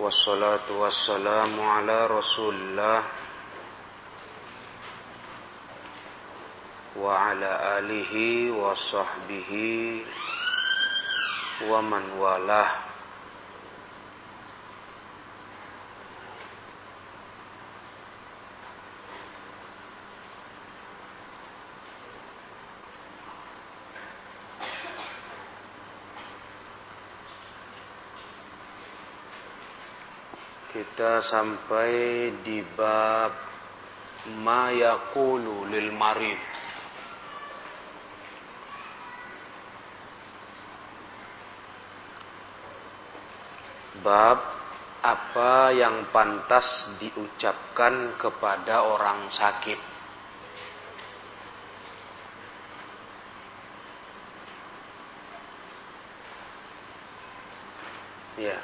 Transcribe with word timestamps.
والصلاة 0.00 0.72
والسلام 0.72 1.60
على 1.60 2.06
رسول 2.06 2.54
الله 2.54 3.02
وعلى 6.96 7.50
آله 7.78 8.14
وصحبه 8.50 9.52
ومن 11.68 12.04
والاه. 12.18 12.89
Kita 31.00 31.24
sampai 31.24 32.28
di 32.44 32.60
bab 32.76 33.32
ma 34.44 34.68
yaqulu 34.68 35.64
lil 35.72 35.96
marid. 35.96 36.36
Bab 44.04 44.44
apa 45.00 45.72
yang 45.72 46.12
pantas 46.12 46.68
diucapkan 47.00 48.20
kepada 48.20 48.84
orang 48.84 49.32
sakit. 49.32 49.80
Ya. 58.36 58.52
Yeah. 58.52 58.60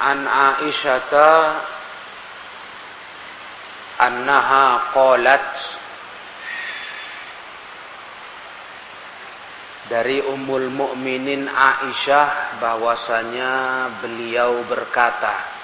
An 0.00 0.18
Aisyah 0.28 1.10
annaha 4.00 4.92
qalat. 4.92 5.48
Dari 9.86 10.18
Ummul 10.18 10.66
Mukminin 10.66 11.46
Aisyah 11.46 12.58
bahwasanya 12.58 13.54
beliau 14.02 14.66
berkata 14.66 15.56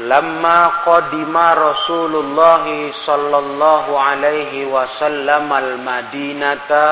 Lama 0.00 0.80
qadima 0.80 1.52
Rasulullah 1.52 2.64
sallallahu 3.04 3.92
alaihi 4.00 4.64
wasallam 4.64 5.52
al-Madinata 5.52 6.88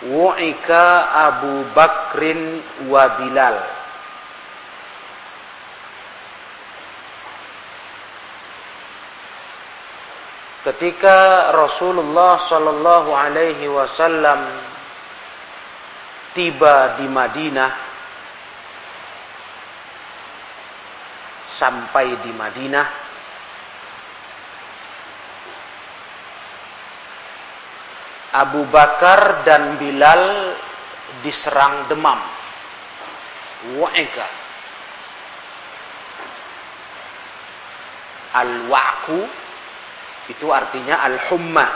Wu'ika 0.00 0.84
Abu 1.28 1.68
Bakrin 1.76 2.64
wa 2.88 3.04
Bilal. 3.20 3.56
Ketika 10.60 11.48
Rasulullah 11.56 12.40
Shallallahu 12.48 13.10
Alaihi 13.16 13.64
Wasallam 13.68 14.40
tiba 16.36 17.00
di 17.00 17.08
Madinah, 17.08 17.72
sampai 21.60 22.20
di 22.24 22.32
Madinah, 22.32 23.09
Abu 28.30 28.62
Bakar 28.70 29.42
dan 29.42 29.74
Bilal 29.74 30.54
diserang 31.26 31.90
demam. 31.90 32.20
Wa'ika. 33.74 34.28
Al-wa'ku 38.30 39.20
itu 40.30 40.46
artinya 40.54 41.02
al-humma. 41.02 41.66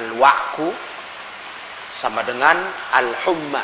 Al-wa'ku 0.00 0.68
sama 2.00 2.24
dengan 2.24 2.56
al-humma. 2.96 3.62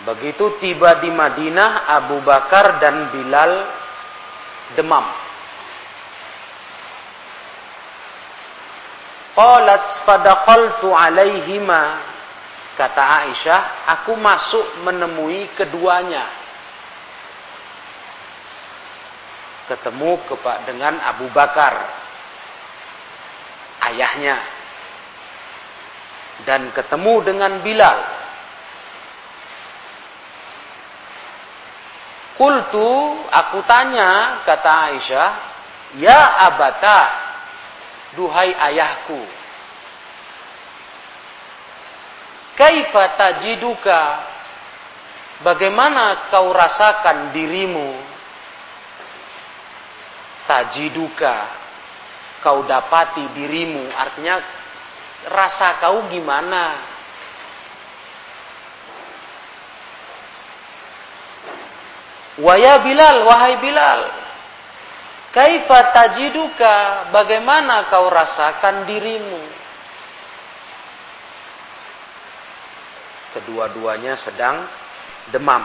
Begitu 0.00 0.56
tiba 0.64 0.96
di 1.04 1.12
Madinah, 1.12 1.84
Abu 2.00 2.24
Bakar 2.24 2.80
dan 2.80 3.12
Bilal 3.12 3.79
demam. 4.78 5.06
Qalat 9.34 10.04
fadakhaltu 10.04 10.90
alaihima 10.90 12.10
kata 12.76 13.02
Aisyah, 13.24 13.60
aku 13.96 14.16
masuk 14.16 14.84
menemui 14.84 15.48
keduanya. 15.56 16.26
Ketemu 19.70 20.18
dengan 20.66 20.98
Abu 20.98 21.30
Bakar, 21.30 21.78
ayahnya, 23.86 24.42
dan 26.42 26.74
ketemu 26.74 27.14
dengan 27.22 27.52
Bilal, 27.62 27.98
Kultu, 32.40 33.20
aku 33.28 33.60
tanya, 33.68 34.40
kata 34.48 34.72
Aisyah, 34.88 35.30
Ya 36.00 36.48
abata, 36.48 37.00
duhai 38.16 38.56
ayahku. 38.56 39.20
Kaifa 42.56 43.04
tajiduka? 43.20 44.00
Bagaimana 45.44 46.32
kau 46.32 46.48
rasakan 46.56 47.28
dirimu? 47.36 48.00
Tajiduka, 50.48 51.36
kau 52.40 52.64
dapati 52.64 53.36
dirimu. 53.36 53.84
Artinya, 53.92 54.40
rasa 55.28 55.76
kau 55.76 56.08
gimana? 56.08 56.89
Waya 62.40 62.80
Bilal, 62.80 63.28
wahai 63.28 63.60
Bilal. 63.60 64.00
Kaifa 65.30 65.94
tajiduka? 65.94 67.06
Bagaimana 67.14 67.86
kau 67.86 68.10
rasakan 68.10 68.88
dirimu? 68.88 69.42
Kedua-duanya 73.36 74.18
sedang 74.18 74.66
demam. 75.30 75.62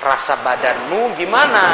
Rasa 0.00 0.40
badanmu 0.40 1.12
gimana? 1.18 1.66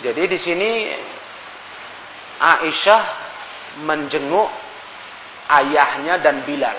Jadi 0.00 0.22
di 0.24 0.38
sini 0.40 0.70
Aisyah 2.40 3.25
menjenguk 3.82 4.48
ayahnya 5.50 6.16
dan 6.22 6.42
Bilal. 6.48 6.78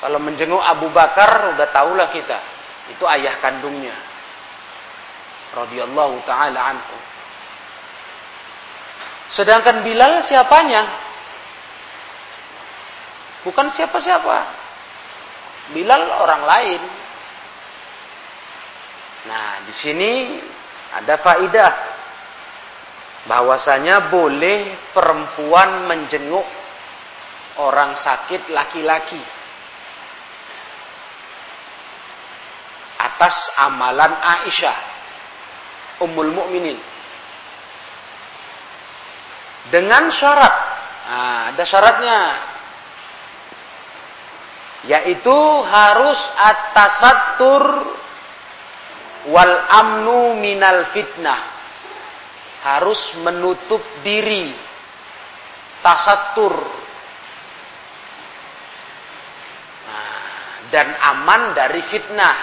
Kalau 0.00 0.16
menjenguk 0.16 0.62
Abu 0.64 0.88
Bakar 0.96 1.56
udah 1.56 1.68
tahulah 1.68 2.08
kita, 2.08 2.38
itu 2.88 3.04
ayah 3.04 3.36
kandungnya. 3.44 3.92
Radhiyallahu 5.52 6.24
taala 6.24 6.56
anhu. 6.56 6.96
Sedangkan 9.30 9.84
Bilal 9.84 10.24
siapanya? 10.24 10.82
Bukan 13.44 13.72
siapa-siapa. 13.76 14.38
Bilal 15.70 16.02
orang 16.18 16.42
lain. 16.44 16.82
Nah, 19.20 19.62
di 19.68 19.74
sini 19.76 20.10
ada 20.96 21.20
faidah 21.20 21.70
bahwasanya 23.28 24.08
boleh 24.08 24.92
perempuan 24.96 25.84
menjenguk 25.84 26.46
orang 27.60 27.98
sakit 28.00 28.48
laki-laki. 28.48 29.20
Atas 33.00 33.36
amalan 33.60 34.12
Aisyah 34.12 34.78
Ummul 36.00 36.32
Mukminin. 36.32 36.78
Dengan 39.68 40.08
syarat 40.16 40.54
nah, 41.04 41.40
ada 41.52 41.64
syaratnya. 41.68 42.20
Yaitu 44.80 45.38
harus 45.68 46.16
atasatur 46.40 47.64
wal 49.28 49.54
amnu 49.68 50.40
minal 50.40 50.88
fitnah 50.96 51.59
harus 52.60 53.00
menutup 53.24 53.80
diri. 54.04 54.52
Tasatur. 55.80 56.54
Nah, 59.88 60.16
dan 60.68 60.88
aman 60.92 61.42
dari 61.56 61.80
fitnah. 61.88 62.36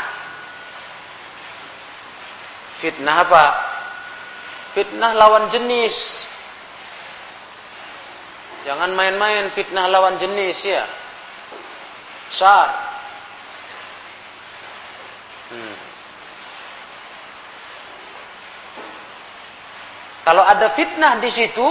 Fitnah 2.82 3.18
apa? 3.30 3.46
Fitnah 4.74 5.14
lawan 5.14 5.54
jenis. 5.54 5.94
Jangan 8.66 8.92
main-main 8.92 9.54
fitnah 9.54 9.86
lawan 9.86 10.18
jenis 10.18 10.58
ya. 10.66 10.84
Sar 12.34 12.97
Kalau 20.28 20.44
ada 20.44 20.76
fitnah 20.76 21.24
di 21.24 21.32
situ, 21.32 21.64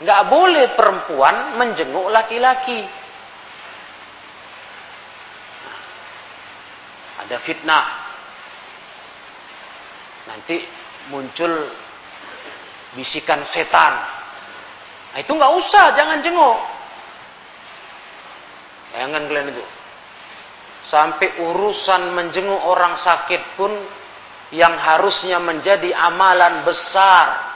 nggak 0.00 0.22
boleh 0.32 0.72
perempuan 0.72 1.60
menjenguk 1.60 2.08
laki-laki. 2.08 2.80
Ada 7.20 7.36
fitnah. 7.44 7.84
Nanti 10.32 10.64
muncul 11.12 11.68
bisikan 12.96 13.44
setan. 13.44 14.00
Nah, 15.12 15.20
itu 15.20 15.28
nggak 15.36 15.52
usah, 15.52 15.92
jangan 15.92 16.24
jenguk. 16.24 16.58
Jangan 18.96 19.28
kalian 19.28 19.52
itu. 19.52 19.64
Sampai 20.88 21.36
urusan 21.36 22.16
menjenguk 22.16 22.64
orang 22.64 22.96
sakit 22.96 23.60
pun 23.60 23.76
yang 24.52 24.76
harusnya 24.76 25.40
menjadi 25.40 25.96
amalan 25.96 26.62
besar 26.68 27.52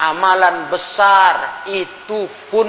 amalan 0.00 0.72
besar 0.72 1.68
itu 1.68 2.24
pun 2.48 2.66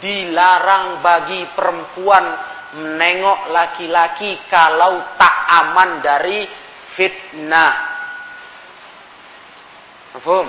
dilarang 0.00 1.04
bagi 1.04 1.44
perempuan 1.52 2.24
menengok 2.80 3.52
laki-laki 3.52 4.40
kalau 4.48 5.04
tak 5.20 5.36
aman 5.60 6.00
dari 6.00 6.48
fitnah. 6.96 7.74
Paham? 10.16 10.48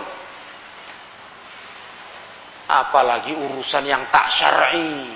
Apalagi 2.71 3.35
urusan 3.35 3.83
yang 3.83 4.07
tak 4.07 4.31
syar'i. 4.31 5.11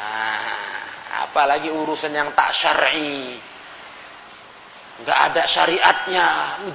Nah, 0.00 1.28
apalagi 1.28 1.68
urusan 1.68 2.10
yang 2.16 2.32
tak 2.32 2.56
syar'i 2.56 3.36
nggak 5.02 5.18
ada 5.32 5.42
syariatnya. 5.50 6.26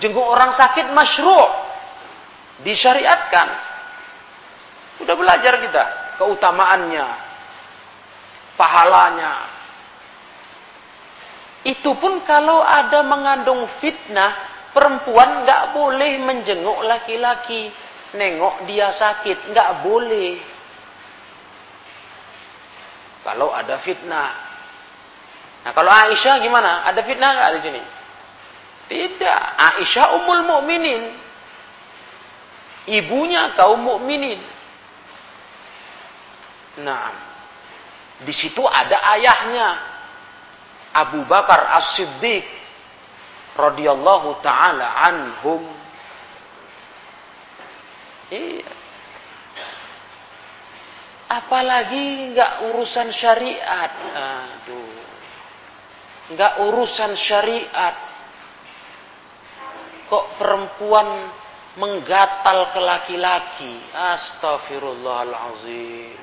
Jenguk 0.04 0.26
orang 0.26 0.52
sakit 0.52 0.92
masyru' 0.92 1.48
disyariatkan. 2.64 3.48
Udah 5.00 5.16
belajar 5.16 5.64
kita 5.64 5.84
keutamaannya, 6.20 7.08
pahalanya. 8.60 9.34
Itu 11.64 11.96
pun 12.00 12.24
kalau 12.28 12.60
ada 12.60 13.04
mengandung 13.08 13.64
fitnah, 13.80 14.36
perempuan 14.76 15.48
nggak 15.48 15.72
boleh 15.72 16.20
menjenguk 16.20 16.84
laki-laki, 16.84 17.72
nengok 18.16 18.68
dia 18.68 18.92
sakit, 18.92 19.56
nggak 19.56 19.72
boleh. 19.88 20.40
Kalau 23.24 23.52
ada 23.56 23.80
fitnah. 23.84 24.32
Nah 25.64 25.72
kalau 25.76 25.92
Aisyah 25.92 26.40
gimana? 26.40 26.88
Ada 26.88 27.04
fitnah 27.04 27.30
nggak 27.36 27.52
di 27.60 27.62
sini? 27.64 27.82
Tidak. 28.90 29.42
Aisyah 29.54 30.18
umul 30.18 30.42
mukminin. 30.50 31.14
Ibunya 32.90 33.54
kaum 33.54 33.86
mukminin. 33.86 34.42
Nah, 36.82 37.14
di 38.26 38.34
situ 38.34 38.66
ada 38.66 38.98
ayahnya 39.14 39.68
Abu 40.90 41.22
Bakar 41.30 41.70
As-Siddiq 41.78 42.42
radhiyallahu 43.54 44.42
taala 44.42 45.06
anhum. 45.06 45.70
Iya. 48.34 48.74
Apalagi 51.30 52.34
nggak 52.34 52.74
urusan 52.74 53.14
syariat. 53.14 53.94
Aduh. 54.18 54.98
Nggak 56.34 56.54
urusan 56.66 57.14
syariat 57.22 58.09
kok 60.10 60.42
perempuan 60.42 61.30
menggatal 61.78 62.74
ke 62.74 62.82
laki-laki. 62.82 63.94
Astagfirullahalazim. 63.94 66.18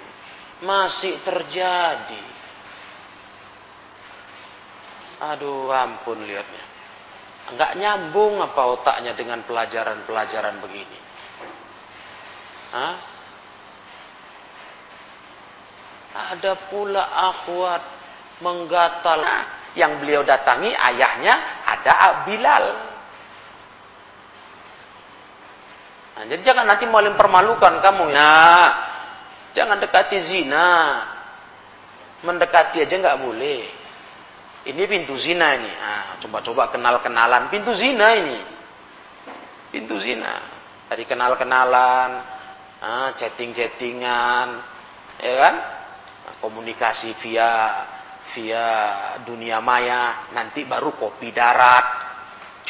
Masih 0.67 1.23
terjadi. 1.23 2.35
Aduh, 5.17 5.73
ampun 5.73 6.29
lihatnya. 6.29 6.61
Enggak 7.47 7.79
nyambung 7.79 8.43
apa 8.43 8.75
otaknya 8.75 9.15
dengan 9.15 9.47
pelajaran-pelajaran 9.47 10.59
begini. 10.61 10.99
Hah? 12.75 12.95
Ada 16.17 16.57
pula 16.73 17.05
akhwat 17.07 17.83
menggatal. 18.43 19.21
Nah, 19.23 19.45
yang 19.77 20.01
beliau 20.01 20.25
datangi 20.25 20.73
ayahnya 20.73 21.35
ada 21.69 22.25
Bilal. 22.25 22.96
Nah, 26.17 26.25
jadi 26.25 26.41
jangan 26.41 26.65
nanti 26.65 26.89
mau 26.89 27.05
mempermalukan 27.05 27.85
kamu. 27.85 28.09
Nah, 28.09 28.69
jangan 29.53 29.77
dekati 29.77 30.17
zina. 30.25 30.69
Mendekati 32.25 32.81
aja 32.81 32.97
nggak 32.97 33.21
boleh. 33.21 33.61
Ini 34.65 34.83
pintu 34.89 35.13
zina 35.21 35.53
ini. 35.61 35.69
Nah, 35.69 36.17
coba-coba 36.25 36.73
kenal-kenalan. 36.73 37.53
Pintu 37.53 37.77
zina 37.77 38.17
ini. 38.17 38.41
Pintu 39.69 40.01
zina. 40.01 40.57
Dari 40.89 41.05
kenal-kenalan, 41.05 42.11
nah, 42.81 43.11
chatting-chattingan, 43.21 44.49
ya 45.19 45.35
kan? 45.37 45.55
Nah, 46.25 46.35
komunikasi 46.39 47.19
via 47.21 47.51
via 48.35 48.67
dunia 49.27 49.59
maya, 49.59 50.31
nanti 50.31 50.63
baru 50.63 50.95
kopi 50.95 51.35
darat, 51.35 51.87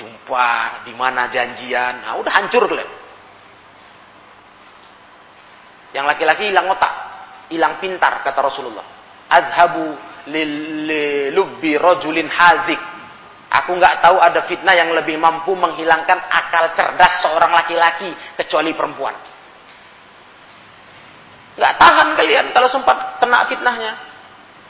jumpa 0.00 0.85
di 0.88 0.93
mana 0.97 1.29
janjian. 1.29 2.09
Nah, 2.09 2.17
udah 2.17 2.33
hancur 2.41 2.65
kalian. 2.69 2.96
Yang 5.97 6.12
laki-laki 6.12 6.53
hilang 6.53 6.69
otak, 6.69 6.93
hilang 7.49 7.81
pintar 7.81 8.21
kata 8.21 8.45
Rasulullah. 8.45 8.85
Azhabu 9.33 9.97
lilubbi 10.29 11.81
rajulin 11.81 12.29
hazik. 12.29 12.76
Aku 13.49 13.73
nggak 13.81 14.05
tahu 14.05 14.21
ada 14.21 14.45
fitnah 14.45 14.76
yang 14.76 14.93
lebih 14.93 15.17
mampu 15.17 15.57
menghilangkan 15.57 16.21
akal 16.29 16.76
cerdas 16.76 17.25
seorang 17.25 17.49
laki-laki 17.57 18.12
kecuali 18.37 18.76
perempuan. 18.76 19.17
Nggak 21.57 21.75
tahan 21.81 22.09
kalian 22.21 22.47
kalau 22.53 22.69
sempat 22.69 23.17
kena 23.17 23.49
fitnahnya. 23.49 23.93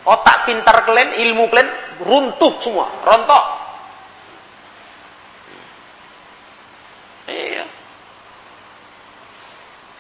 Otak 0.07 0.47
pintar 0.47 0.87
kalian, 0.87 1.19
ilmu 1.27 1.51
kalian 1.51 1.71
runtuh 2.07 2.63
semua, 2.63 3.03
rontok. 3.03 3.45
Iya. 7.27 7.65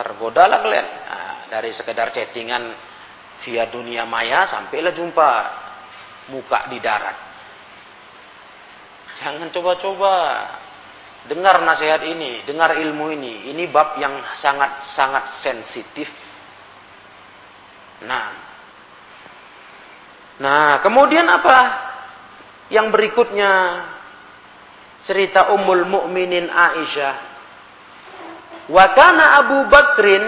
Tergodalah 0.06 0.62
kalian 0.62 0.88
dari 1.50 1.74
sekedar 1.74 2.14
chattingan 2.14 2.70
via 3.42 3.66
dunia 3.66 4.06
maya 4.06 4.46
sampailah 4.46 4.94
jumpa 4.94 5.30
muka 6.30 6.70
di 6.70 6.78
darat. 6.78 7.18
Jangan 9.18 9.50
coba-coba 9.50 10.14
dengar 11.26 11.58
nasihat 11.66 12.06
ini, 12.06 12.46
dengar 12.46 12.78
ilmu 12.78 13.10
ini. 13.18 13.50
Ini 13.50 13.66
bab 13.66 13.98
yang 13.98 14.14
sangat-sangat 14.38 15.42
sensitif. 15.42 16.06
Nah. 18.06 18.30
Nah, 20.38 20.78
kemudian 20.86 21.26
apa? 21.26 21.58
Yang 22.70 22.94
berikutnya 22.94 23.50
cerita 25.02 25.50
Ummul 25.50 25.82
Mukminin 25.82 26.46
Aisyah. 26.46 27.35
Wa 28.66 28.84
kana 28.94 29.24
Abu 29.46 29.58
Bakrin 29.70 30.26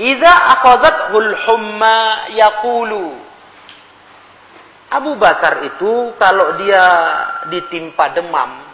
idza 0.00 0.34
akhadhathul 0.58 1.32
humma 1.46 2.26
yaqulu 2.34 3.14
Abu 4.90 5.14
Bakar 5.14 5.62
itu 5.70 6.18
kalau 6.18 6.58
dia 6.58 6.82
ditimpa 7.46 8.10
demam 8.10 8.70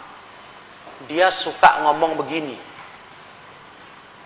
dia 1.05 1.29
suka 1.29 1.85
ngomong 1.85 2.17
begini. 2.17 2.57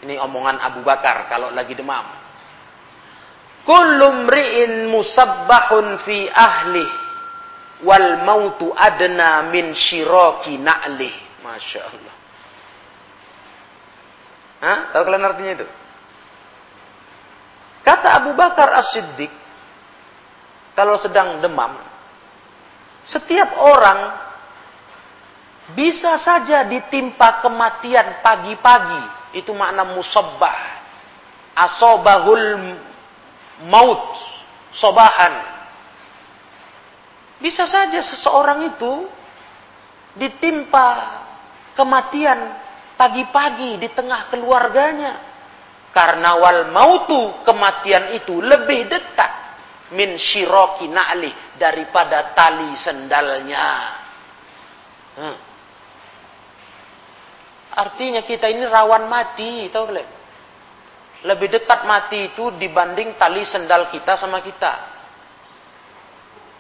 Ini 0.07 0.15
omongan 0.23 0.55
Abu 0.63 0.79
Bakar 0.87 1.27
kalau 1.27 1.51
lagi 1.51 1.75
demam. 1.75 2.07
Kullu 3.67 4.25
mri'in 4.25 4.87
musabbahun 4.87 5.99
fi 6.07 6.31
ahli 6.31 6.87
wal 7.83 8.23
mautu 8.23 8.71
adna 8.71 9.51
min 9.51 9.75
syiraki 9.75 10.57
na'lih. 10.57 11.13
Masya 11.43 11.81
Allah. 11.85 12.20
Hah? 14.61 14.93
Tahu 14.93 15.01
kalian 15.01 15.25
artinya 15.25 15.53
itu? 15.57 15.67
Kata 17.81 18.21
Abu 18.21 18.37
Bakar 18.37 18.69
As-Siddiq, 18.77 19.33
kalau 20.77 21.01
sedang 21.01 21.41
demam, 21.41 21.81
setiap 23.09 23.57
orang 23.57 23.99
bisa 25.73 26.19
saja 26.21 26.61
ditimpa 26.67 27.41
kematian 27.41 28.21
pagi-pagi. 28.21 29.03
Itu 29.41 29.55
makna 29.55 29.87
musabbah. 29.87 30.57
Asobahul 31.55 32.77
maut. 33.65 34.05
Sobahan. 34.71 35.33
Bisa 37.41 37.65
saja 37.67 37.99
seseorang 38.05 38.71
itu 38.71 39.09
ditimpa 40.15 41.19
kematian 41.75 42.39
pagi-pagi 43.01 43.81
di 43.81 43.89
tengah 43.89 44.29
keluarganya. 44.29 45.33
Karena 45.91 46.37
wal 46.37 46.69
mautu 46.69 47.41
kematian 47.41 48.13
itu 48.15 48.37
lebih 48.39 48.87
dekat 48.87 49.31
min 49.91 50.15
shiroki 50.15 50.87
na'li 50.87 51.57
daripada 51.57 52.31
tali 52.37 52.77
sendalnya. 52.79 53.67
Hmm. 55.17 55.37
Artinya 57.71 58.21
kita 58.23 58.47
ini 58.47 58.63
rawan 58.69 59.09
mati, 59.11 59.67
tahu 59.67 59.91
kalian? 59.91 60.09
Lebih 61.27 61.59
dekat 61.59 61.83
mati 61.83 62.31
itu 62.31 62.55
dibanding 62.55 63.19
tali 63.19 63.43
sendal 63.43 63.91
kita 63.91 64.15
sama 64.15 64.39
kita. 64.39 64.73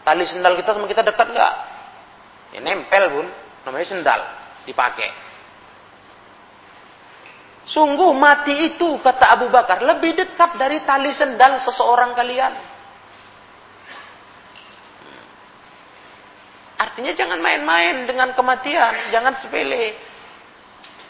Tali 0.03 0.27
sendal 0.27 0.59
kita 0.59 0.75
sama 0.75 0.91
kita 0.91 1.05
dekat 1.07 1.27
nggak? 1.31 1.53
Ya 2.51 2.59
nempel 2.59 3.05
bun, 3.15 3.27
namanya 3.63 3.87
sendal, 3.87 4.19
dipakai. 4.67 5.30
Sungguh 7.61 8.09
mati 8.17 8.73
itu 8.73 8.97
kata 9.05 9.37
Abu 9.37 9.53
Bakar 9.53 9.85
lebih 9.85 10.17
dekat 10.17 10.57
dari 10.57 10.81
tali 10.81 11.13
sendal 11.13 11.61
seseorang 11.61 12.17
kalian. 12.17 12.53
Artinya 16.81 17.13
jangan 17.13 17.37
main-main 17.37 18.09
dengan 18.09 18.33
kematian, 18.33 19.13
jangan 19.13 19.37
sepele. 19.37 19.93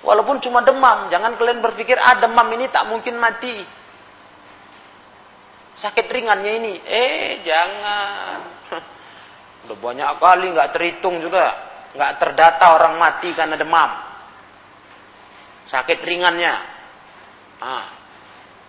Walaupun 0.03 0.43
cuma 0.43 0.59
demam, 0.59 1.07
jangan 1.07 1.39
kalian 1.39 1.63
berpikir 1.63 1.95
ah 1.95 2.19
demam 2.19 2.43
ini 2.51 2.67
tak 2.67 2.91
mungkin 2.91 3.15
mati. 3.15 3.63
Sakit 5.79 6.11
ringannya 6.11 6.51
ini, 6.59 6.73
eh 6.83 7.39
jangan. 7.47 8.37
Udah 9.71 9.77
banyak 9.79 10.09
kali 10.19 10.45
nggak 10.51 10.71
terhitung 10.75 11.23
juga, 11.23 11.55
nggak 11.95 12.11
terdata 12.19 12.75
orang 12.75 12.99
mati 12.99 13.31
karena 13.31 13.55
demam. 13.55 14.10
Sakit 15.71 16.03
ringannya, 16.03 16.51
ah, 17.63 17.85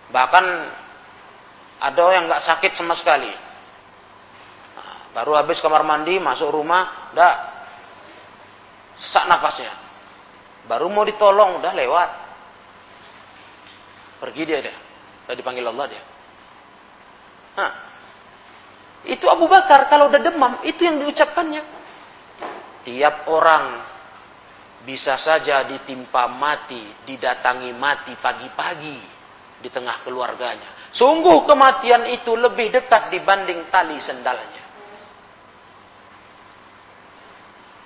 bahkan 0.07 0.45
ada 1.83 2.03
yang 2.15 2.31
nggak 2.31 2.47
sakit 2.47 2.79
sama 2.79 2.95
sekali. 2.95 3.27
Nah, 4.79 5.11
baru 5.11 5.35
habis 5.35 5.59
kamar 5.59 5.83
mandi, 5.83 6.15
masuk 6.15 6.47
rumah, 6.47 7.11
dah 7.11 7.33
sesak 9.03 9.27
nafasnya. 9.27 9.75
Baru 10.63 10.87
mau 10.87 11.03
ditolong 11.03 11.59
udah 11.59 11.75
lewat. 11.75 12.09
Pergi 14.23 14.47
dia 14.47 14.63
dia. 14.63 14.75
Udah 15.27 15.35
dipanggil 15.35 15.67
Allah 15.67 15.85
dia. 15.91 16.03
Nah, 17.59 17.71
itu 19.03 19.27
Abu 19.27 19.51
Bakar 19.51 19.91
kalau 19.91 20.07
udah 20.07 20.23
demam 20.23 20.63
itu 20.63 20.87
yang 20.87 21.03
diucapkannya. 21.03 21.83
Tiap 22.87 23.27
orang 23.27 23.92
bisa 24.83 25.15
saja 25.15 25.63
ditimpa 25.63 26.27
mati, 26.27 26.83
didatangi 27.07 27.71
mati 27.71 28.13
pagi-pagi 28.19 28.99
di 29.63 29.69
tengah 29.71 30.03
keluarganya. 30.03 30.91
Sungguh 30.91 31.47
kematian 31.47 32.11
itu 32.11 32.35
lebih 32.35 32.69
dekat 32.69 33.09
dibanding 33.09 33.71
tali 33.71 33.97
sendalnya. 34.03 34.63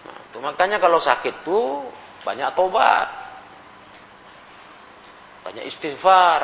Nah, 0.09 0.17
itu 0.27 0.37
makanya 0.41 0.81
kalau 0.81 0.97
sakit 0.97 1.45
tuh 1.45 1.85
banyak 2.25 2.49
tobat. 2.57 3.07
Banyak 5.45 5.63
istighfar. 5.69 6.41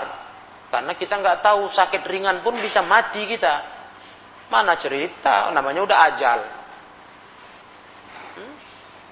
Karena 0.70 0.94
kita 0.96 1.20
nggak 1.20 1.42
tahu 1.42 1.70
sakit 1.74 2.02
ringan 2.06 2.46
pun 2.46 2.56
bisa 2.62 2.86
mati 2.86 3.26
kita. 3.26 3.74
Mana 4.54 4.78
cerita, 4.78 5.50
namanya 5.50 5.82
udah 5.82 6.00
ajal. 6.14 6.40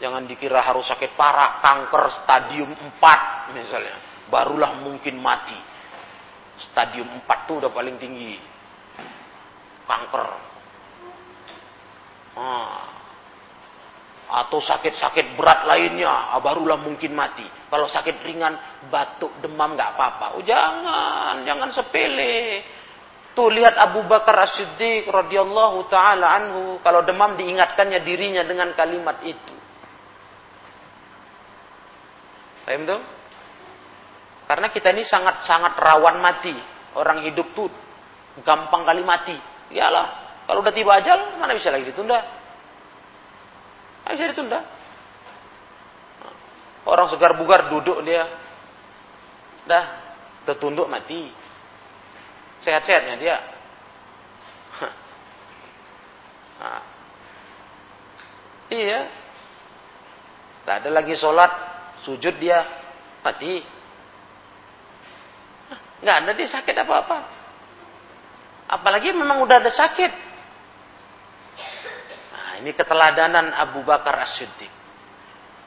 Jangan 0.02 0.26
dikira 0.26 0.66
harus 0.66 0.90
sakit 0.90 1.14
parah, 1.14 1.62
kanker 1.62 2.04
stadium 2.26 2.74
4 2.74 3.54
misalnya. 3.54 4.26
Barulah 4.34 4.82
mungkin 4.82 5.22
mati. 5.22 5.54
Stadium 6.58 7.06
4 7.22 7.46
tuh 7.46 7.62
udah 7.62 7.70
paling 7.70 8.02
tinggi. 8.02 8.34
Kanker. 9.86 10.30
Ah, 12.34 12.82
atau 14.32 14.58
sakit-sakit 14.58 15.38
berat 15.38 15.70
lainnya, 15.70 16.34
ah, 16.34 16.42
barulah 16.42 16.82
mungkin 16.82 17.14
mati. 17.14 17.46
Kalau 17.70 17.86
sakit 17.86 18.26
ringan, 18.26 18.58
batuk, 18.90 19.38
demam 19.38 19.78
nggak 19.78 19.94
apa-apa. 19.94 20.26
Oh 20.40 20.42
jangan, 20.42 21.46
jangan 21.46 21.70
sepele. 21.70 22.66
Tuh 23.38 23.54
lihat 23.54 23.78
Abu 23.78 24.02
Bakar 24.10 24.50
As-Siddiq 24.50 25.08
radhiyallahu 25.14 25.86
taala 25.94 26.42
anhu, 26.42 26.82
kalau 26.82 27.06
demam 27.06 27.38
diingatkannya 27.38 28.02
dirinya 28.02 28.42
dengan 28.42 28.74
kalimat 28.74 29.22
itu. 29.24 29.61
Paham 32.72 32.88
tuh? 32.88 33.04
Karena 34.48 34.72
kita 34.72 34.96
ini 34.96 35.04
sangat-sangat 35.04 35.76
rawan 35.76 36.24
mati. 36.24 36.56
Orang 36.96 37.20
hidup 37.28 37.52
tuh 37.52 37.68
gampang 38.48 38.88
kali 38.88 39.04
mati. 39.04 39.36
Iyalah, 39.76 40.08
kalau 40.48 40.64
udah 40.64 40.72
tiba 40.72 40.96
ajal, 40.96 41.36
mana 41.36 41.52
bisa 41.52 41.68
lagi 41.68 41.92
ditunda? 41.92 42.16
Nggak 44.08 44.14
bisa 44.16 44.32
ditunda. 44.32 44.60
Orang 46.88 47.12
segar 47.12 47.36
bugar 47.36 47.68
duduk 47.68 48.08
dia. 48.08 48.24
Dah, 49.68 49.86
tertunduk 50.48 50.88
mati. 50.88 51.28
Sehat-sehatnya 52.64 53.16
dia. 53.20 53.38
Nah. 56.62 56.86
Iya. 58.70 59.10
Tak 60.62 60.86
ada 60.86 60.90
lagi 60.94 61.18
sholat, 61.18 61.50
sujud 62.04 62.36
dia, 62.38 62.66
mati. 63.22 63.62
Nggak 66.02 66.16
ada 66.26 66.32
dia 66.34 66.50
sakit 66.50 66.76
apa-apa. 66.82 67.18
Apalagi 68.72 69.14
memang 69.14 69.44
udah 69.46 69.58
ada 69.62 69.70
sakit. 69.70 70.32
Ini 72.62 72.72
keteladanan 72.78 73.58
Abu 73.58 73.82
Bakar 73.82 74.22
As-Siddiq. 74.22 74.70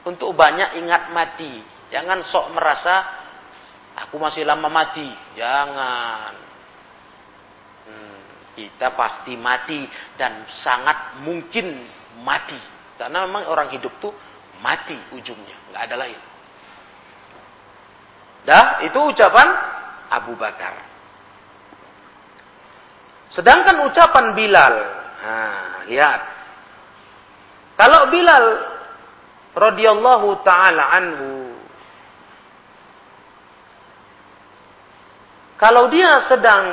Untuk 0.07 0.31
banyak 0.31 0.79
ingat 0.79 1.11
mati. 1.11 1.59
Jangan 1.91 2.23
sok 2.23 2.55
merasa 2.55 3.03
aku 3.99 4.15
masih 4.15 4.47
lama 4.47 4.71
mati. 4.71 5.05
Jangan. 5.35 6.33
Hmm, 7.85 8.19
kita 8.55 8.95
pasti 8.95 9.35
mati 9.35 9.83
dan 10.15 10.47
sangat 10.63 11.19
mungkin 11.19 11.83
mati. 12.23 12.59
Karena 12.95 13.27
memang 13.27 13.51
orang 13.51 13.75
hidup 13.75 13.91
tuh 13.99 14.15
mati 14.65 14.97
ujungnya. 15.13 15.53
Nggak 15.69 15.83
ada 15.85 15.95
lain. 16.01 16.19
Dah, 18.45 18.65
itu 18.81 18.97
ucapan 18.97 19.47
Abu 20.09 20.33
Bakar. 20.33 20.73
Sedangkan 23.29 23.85
ucapan 23.85 24.33
Bilal. 24.33 24.75
Nah, 25.21 25.85
lihat. 25.85 26.21
Kalau 27.77 28.09
Bilal 28.09 28.45
radhiyallahu 29.55 30.43
taala 30.43 30.83
anhu 30.99 31.55
kalau 35.55 35.87
dia 35.87 36.19
sedang 36.27 36.65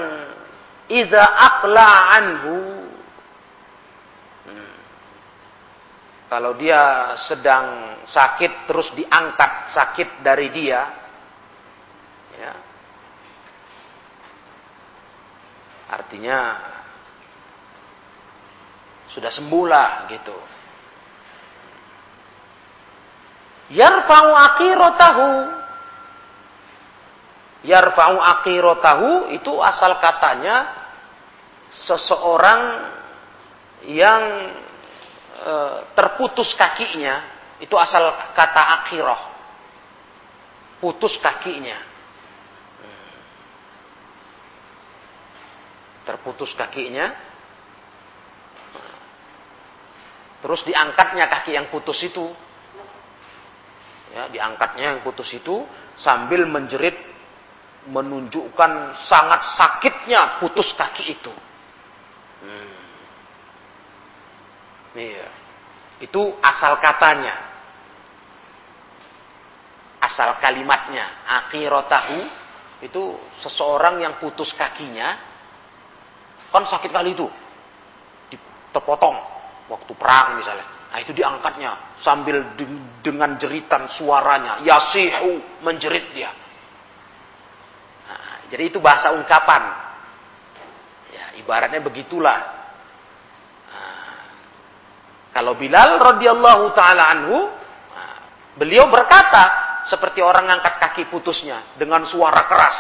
idza 0.91 1.23
aqla 1.23 1.89
anhu 2.19 2.55
hmm, 4.51 4.75
kalau 6.33 6.57
dia 6.57 7.13
sedang 7.29 8.01
sakit 8.09 8.65
terus 8.65 8.89
diangkat 8.97 9.69
sakit 9.69 10.25
dari 10.25 10.49
dia 10.49 10.81
ya. 12.41 12.55
Artinya 15.93 16.39
sudah 19.13 19.29
sembuh 19.29 19.65
lah 19.69 20.09
gitu. 20.09 20.33
Yarfa'u 23.77 24.33
akhiratahu. 24.33 25.29
Yarfa'u 27.69 28.17
akhiratahu 28.17 29.37
itu 29.37 29.53
asal 29.61 30.01
katanya 30.01 30.81
seseorang 31.77 32.89
yang 33.85 34.49
e, 35.43 35.55
terputus 35.99 36.55
kakinya 36.55 37.27
itu 37.63 37.75
asal 37.79 38.35
kata 38.35 38.63
akhirah. 38.83 39.23
Putus 40.83 41.15
kakinya. 41.23 41.79
Terputus 46.03 46.51
kakinya. 46.59 47.15
Terus 50.43 50.67
diangkatnya 50.67 51.31
kaki 51.31 51.55
yang 51.55 51.71
putus 51.71 52.03
itu. 52.03 52.35
Ya 54.11 54.27
diangkatnya 54.27 54.99
yang 54.99 55.01
putus 55.07 55.31
itu 55.31 55.63
sambil 55.95 56.45
menjerit 56.51 56.99
menunjukkan 57.87 58.99
sangat 59.07 59.55
sakitnya 59.55 60.43
putus 60.43 60.75
kaki 60.75 61.15
itu. 61.15 61.31
Hmm. 62.43 62.82
Iya. 64.93 65.29
Itu 66.03 66.37
asal 66.43 66.77
katanya. 66.83 67.35
Asal 70.03 70.37
kalimatnya. 70.43 71.25
Akhiratahu 71.27 72.19
itu 72.83 73.03
seseorang 73.47 74.03
yang 74.03 74.19
putus 74.19 74.51
kakinya 74.59 75.15
kan 76.51 76.67
sakit 76.69 76.91
kali 76.93 77.15
itu. 77.17 77.25
Terpotong 78.73 79.17
waktu 79.69 79.93
perang 79.97 80.37
misalnya. 80.41 80.67
Nah 80.93 80.99
itu 81.01 81.17
diangkatnya 81.17 81.97
sambil 82.03 82.53
dengan 83.01 83.41
jeritan 83.41 83.89
suaranya. 83.89 84.61
Yasihu 84.61 85.65
menjerit 85.65 86.13
dia. 86.13 86.33
Nah, 88.05 88.53
jadi 88.53 88.69
itu 88.69 88.77
bahasa 88.83 89.17
ungkapan 89.17 89.83
ibaratnya 91.39 91.81
begitulah. 91.81 92.62
Kalau 95.33 95.57
Bilal 95.57 95.97
radhiyallahu 95.97 96.65
taala 96.77 97.09
anhu, 97.09 97.49
beliau 98.61 98.89
berkata 98.93 99.45
seperti 99.89 100.21
orang 100.21 100.47
angkat 100.61 100.79
kaki 100.79 101.03
putusnya 101.09 101.77
dengan 101.81 102.05
suara 102.05 102.45
keras. 102.45 102.79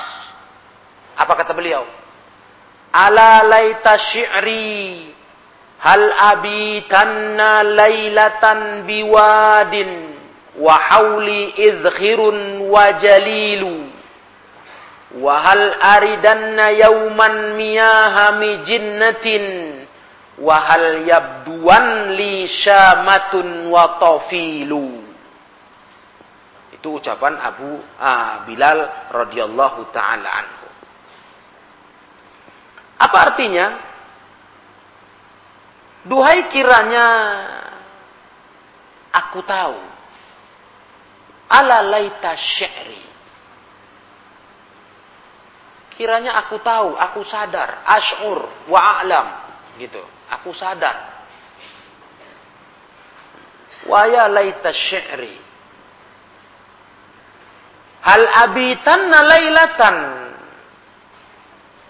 Apa 1.16 1.32
kata 1.32 1.52
beliau? 1.56 1.84
Ala 2.92 3.40
laita 3.48 3.96
syi'ri 3.96 5.08
hal 5.80 6.04
abitanna 6.36 7.64
lailatan 7.64 8.84
biwadin 8.84 9.90
wa 10.60 10.76
hauli 10.76 11.56
idhkhirun 11.56 12.68
wa 12.68 12.84
jalilu 13.00 13.92
Wahal 15.20 15.76
aridanna 15.76 16.72
yauman 16.72 17.52
miyahami 17.60 18.64
jinnatin 18.64 19.44
wahal 20.42 21.06
yabduan 21.06 22.18
li 22.18 22.50
syamatun 22.50 23.70
wa 23.70 23.96
tafilu. 24.02 25.06
Itu 26.74 26.98
ucapan 26.98 27.38
Abu 27.38 27.78
ah, 28.02 28.42
Bilal 28.42 29.10
radhiyallahu 29.14 29.94
taala 29.94 30.26
anhu. 30.26 30.66
Apa 32.98 33.16
artinya? 33.30 33.66
Duhai 36.02 36.50
kiranya 36.50 37.06
aku 39.14 39.38
tahu. 39.46 39.78
Ala 41.52 41.86
laita 41.86 42.34
syi'ri 42.34 43.12
kiranya 46.02 46.34
aku 46.42 46.58
tahu, 46.58 46.98
aku 46.98 47.22
sadar, 47.22 47.84
ashur 47.86 48.42
wa 48.66 48.80
a'lam 48.98 49.26
gitu. 49.78 50.02
Aku 50.38 50.50
sadar. 50.56 51.12
Wa 53.84 54.06
ya 54.08 54.30
laita 54.30 54.72
syi'ri. 54.72 55.36
Hal 58.02 58.22
abitanna 58.48 59.18
lailatan. 59.22 59.96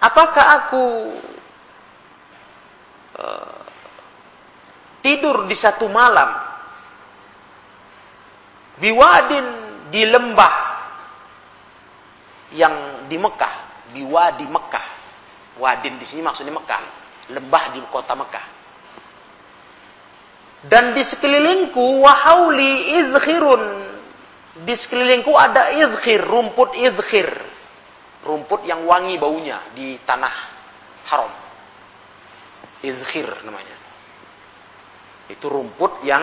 Apakah 0.02 0.46
aku 0.58 0.84
uh, 3.22 3.60
tidur 4.98 5.46
di 5.46 5.54
satu 5.54 5.86
malam 5.86 6.34
biwadin 8.82 9.46
di 9.94 10.02
lembah 10.10 10.54
yang 12.50 13.06
di 13.06 13.14
Mekah 13.14 13.54
di 13.92 14.02
wadi 14.02 14.48
Mekah. 14.48 14.86
Wadin 15.60 16.00
di 16.00 16.08
sini 16.08 16.24
maksudnya 16.24 16.56
Mekah, 16.56 16.80
lembah 17.30 17.64
di 17.76 17.80
kota 17.92 18.18
Mekah. 18.18 18.46
Dan 20.62 20.94
di 20.94 21.02
sekelilingku 21.06 22.02
wahauli 22.02 23.02
izkhirun. 23.02 23.62
Di 24.62 24.74
sekelilingku 24.78 25.34
ada 25.34 25.74
izkhir, 25.74 26.22
rumput 26.22 26.78
izkhir. 26.78 27.30
Rumput 28.22 28.62
yang 28.62 28.86
wangi 28.86 29.18
baunya 29.18 29.74
di 29.74 29.98
tanah 30.06 30.34
haram. 31.10 31.32
Izkhir 32.82 33.42
namanya. 33.42 33.74
Itu 35.26 35.50
rumput 35.50 36.06
yang 36.06 36.22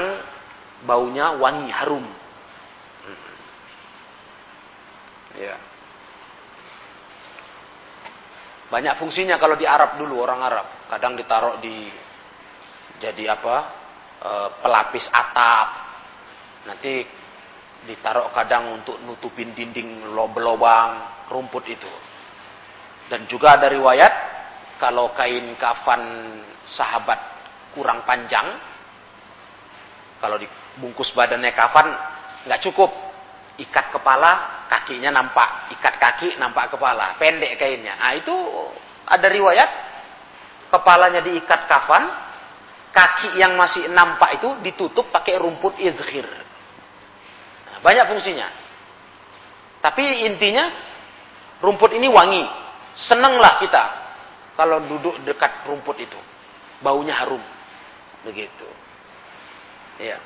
baunya 0.88 1.36
wangi 1.36 1.68
harum. 1.68 2.08
Hmm. 3.04 3.20
Ya. 5.36 5.56
Banyak 8.72 8.96
fungsinya 9.02 9.36
kalau 9.36 9.60
di 9.60 9.68
Arab 9.68 10.00
dulu 10.00 10.24
orang 10.24 10.40
Arab. 10.40 10.79
Kadang 10.90 11.14
ditaruh 11.14 11.62
di 11.62 11.86
jadi 12.98 13.38
apa? 13.38 13.56
E, 14.20 14.32
pelapis 14.60 15.06
atap. 15.14 15.68
Nanti 16.66 17.06
ditaruh 17.86 18.34
kadang 18.36 18.82
untuk 18.82 19.00
nutupin 19.06 19.56
dinding 19.56 20.12
lobang 20.12 21.24
rumput 21.30 21.64
itu. 21.70 21.94
Dan 23.08 23.30
juga 23.30 23.56
ada 23.56 23.70
riwayat 23.70 24.14
kalau 24.82 25.14
kain 25.14 25.56
kafan 25.56 26.02
sahabat 26.66 27.20
kurang 27.74 28.04
panjang, 28.04 28.60
kalau 30.20 30.36
dibungkus 30.38 31.14
badannya 31.16 31.54
kafan 31.56 31.88
nggak 32.46 32.62
cukup, 32.66 32.92
ikat 33.60 33.92
kepala, 33.92 34.66
kakinya 34.72 35.10
nampak, 35.16 35.74
ikat 35.74 35.96
kaki 36.00 36.30
nampak 36.38 36.72
kepala, 36.76 37.16
pendek 37.18 37.60
kainnya. 37.60 37.98
Ah 38.00 38.16
itu 38.16 38.36
ada 39.10 39.28
riwayat 39.28 39.89
kepalanya 40.70 41.22
diikat 41.26 41.66
kafan, 41.66 42.10
kaki 42.94 43.38
yang 43.38 43.54
masih 43.58 43.90
nampak 43.90 44.42
itu 44.42 44.50
ditutup 44.66 45.10
pakai 45.14 45.38
rumput 45.38 45.78
izhir. 45.82 46.26
Banyak 47.80 48.06
fungsinya. 48.10 48.48
Tapi 49.80 50.28
intinya 50.28 50.68
rumput 51.64 51.96
ini 51.96 52.08
wangi. 52.12 52.44
Senanglah 53.00 53.62
kita 53.64 53.84
kalau 54.60 54.84
duduk 54.84 55.16
dekat 55.24 55.64
rumput 55.64 55.96
itu. 56.04 56.20
Baunya 56.84 57.16
harum. 57.16 57.40
Begitu. 58.28 58.68
Ya. 60.00 60.20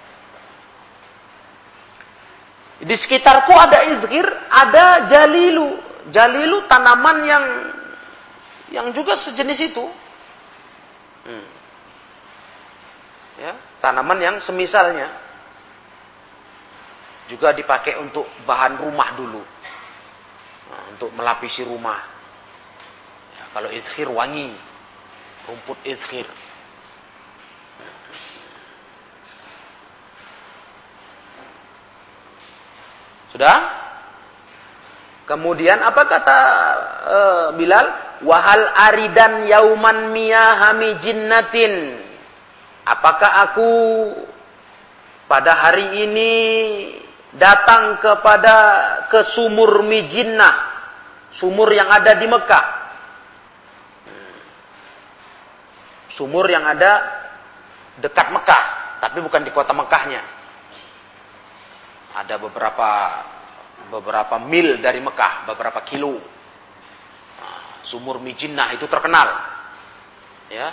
Di 2.81 2.95
sekitarku 2.97 3.53
ada 3.53 3.85
izkir, 3.93 4.25
ada 4.49 5.05
jalilu. 5.05 5.77
Jalilu 6.09 6.65
tanaman 6.65 7.17
yang 7.23 7.45
yang 8.73 8.87
juga 8.97 9.13
sejenis 9.21 9.71
itu. 9.71 9.85
Hmm. 11.23 11.47
Ya, 13.33 13.53
tanaman 13.81 14.19
yang 14.21 14.37
semisalnya 14.43 15.09
juga 17.31 17.55
dipakai 17.55 17.97
untuk 17.97 18.27
bahan 18.43 18.77
rumah 18.77 19.15
dulu. 19.15 19.41
Nah, 20.69 20.83
untuk 20.93 21.09
melapisi 21.15 21.63
rumah. 21.63 22.03
Ya, 23.39 23.43
kalau 23.55 23.69
izkir 23.71 24.11
wangi, 24.11 24.53
rumput 25.47 25.79
izkir. 25.87 26.27
Sudah? 33.33 33.57
Kemudian 35.25 35.81
apa 35.81 36.05
kata 36.05 36.39
uh, 37.01 37.47
Bilal? 37.57 38.02
Wahal 38.23 38.65
aridan 38.71 39.47
yauman 39.51 40.15
miyahami 40.15 40.99
jinnatin. 41.03 41.99
Apakah 42.83 43.31
aku 43.51 43.71
pada 45.27 45.55
hari 45.55 46.07
ini 46.07 46.33
datang 47.35 47.99
kepada 47.99 48.55
ke 49.07 49.19
sumur 49.35 49.83
Mijinnah, 49.83 50.55
sumur 51.35 51.71
yang 51.71 51.89
ada 51.91 52.15
di 52.15 52.27
Mekah. 52.27 52.65
Sumur 56.13 56.45
yang 56.45 56.61
ada 56.63 56.91
dekat 57.97 58.29
Mekah, 58.29 58.63
tapi 59.01 59.17
bukan 59.19 59.41
di 59.41 59.51
kota 59.51 59.73
Mekahnya. 59.73 60.21
Ada 62.13 62.37
beberapa 62.37 62.89
beberapa 63.89 64.37
mil 64.37 64.77
dari 64.77 65.01
Mekah, 65.01 65.49
beberapa 65.49 65.81
kilo. 65.81 66.21
Sumur 67.83 68.19
Mijinnah 68.23 68.75
itu 68.75 68.87
terkenal. 68.87 69.27
Ya. 70.47 70.71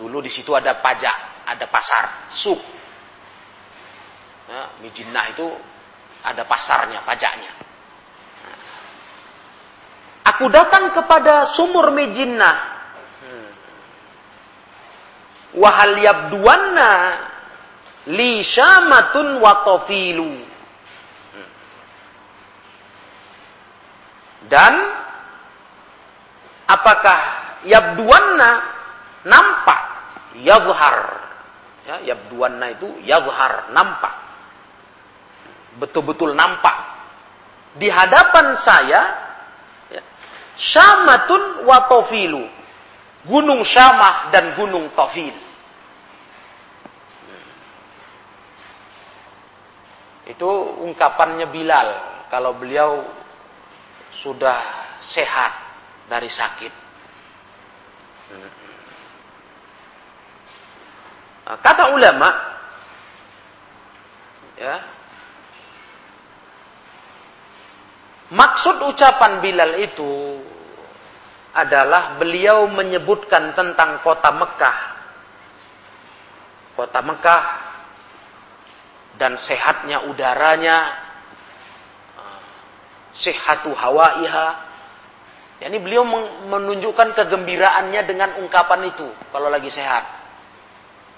Dulu 0.00 0.24
di 0.24 0.30
situ 0.32 0.50
ada 0.56 0.82
pajak, 0.82 1.46
ada 1.46 1.66
pasar, 1.70 2.26
suk 2.32 2.58
Ya, 4.44 4.76
Mijinnah 4.84 5.32
itu 5.32 5.46
ada 6.20 6.44
pasarnya, 6.44 7.00
pajaknya. 7.00 7.52
Aku 10.24 10.48
datang 10.52 10.92
kepada 10.92 11.56
sumur 11.56 11.92
Mijinnah. 11.92 12.76
Wahal 15.54 15.96
yabduanna 15.96 16.92
li 18.10 18.44
syamatun 18.44 19.40
wa 19.40 19.52
tofilu. 19.64 20.32
Dan 24.44 24.74
apakah 26.84 27.18
yabduanna? 27.64 28.50
Nampak. 29.24 29.80
Yazhar 30.44 31.24
ya 31.88 31.96
yabduanna 32.12 32.76
itu 32.76 32.88
yazhar 33.04 33.72
nampak. 33.72 34.12
Betul-betul 35.80 36.36
nampak. 36.36 36.92
Di 37.80 37.88
hadapan 37.88 38.46
saya 38.60 39.02
ya, 39.90 40.02
Syamatun 40.54 41.66
wa 41.66 41.88
Tofilu 41.90 42.44
Gunung 43.24 43.64
Syamah 43.64 44.28
dan 44.30 44.52
Gunung 44.54 44.92
Tofil 44.92 45.32
itu 50.24 50.50
ungkapannya 50.84 51.48
Bilal. 51.52 51.88
Kalau 52.32 52.56
beliau 52.56 53.04
sudah 54.24 54.60
sehat 55.04 55.63
dari 56.10 56.28
sakit 56.28 56.72
kata 61.44 61.84
ulama 61.92 62.28
ya 64.58 64.94
Maksud 68.34 68.82
ucapan 68.88 69.38
Bilal 69.44 69.78
itu 69.78 70.42
adalah 71.54 72.18
beliau 72.18 72.66
menyebutkan 72.66 73.54
tentang 73.54 74.02
kota 74.02 74.34
Mekah. 74.34 74.78
Kota 76.74 76.98
Mekah 76.98 77.44
dan 79.14 79.38
sehatnya 79.38 80.10
udaranya, 80.10 80.98
sehatu 83.14 83.70
hawaiha. 83.70 84.73
Yani 85.62 85.76
beliau 85.78 86.02
menunjukkan 86.50 87.14
kegembiraannya 87.14 88.00
dengan 88.06 88.30
ungkapan 88.42 88.90
itu 88.90 89.06
kalau 89.30 89.46
lagi 89.46 89.70
sehat. 89.70 90.02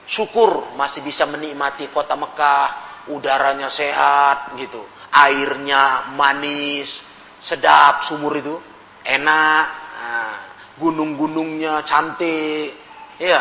Syukur 0.07 0.77
masih 0.79 1.03
bisa 1.03 1.27
menikmati 1.27 1.91
kota 1.91 2.15
Mekah, 2.15 2.69
udaranya 3.11 3.67
sehat 3.73 4.55
gitu 4.61 4.97
airnya 5.17 6.13
manis, 6.13 6.93
sedap 7.41 8.05
sumur 8.11 8.37
itu, 8.37 8.57
enak, 9.01 9.65
nah, 9.97 10.37
gunung-gunungnya 10.77 11.81
cantik, 11.89 12.77
ya, 13.17 13.41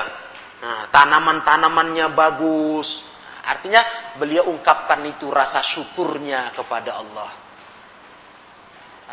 tanaman-tanamannya 0.96 2.08
bagus. 2.16 2.88
Artinya 3.46 4.16
beliau 4.18 4.50
ungkapkan 4.50 5.04
itu 5.06 5.30
rasa 5.30 5.62
syukurnya 5.62 6.56
kepada 6.56 6.98
Allah. 6.98 7.30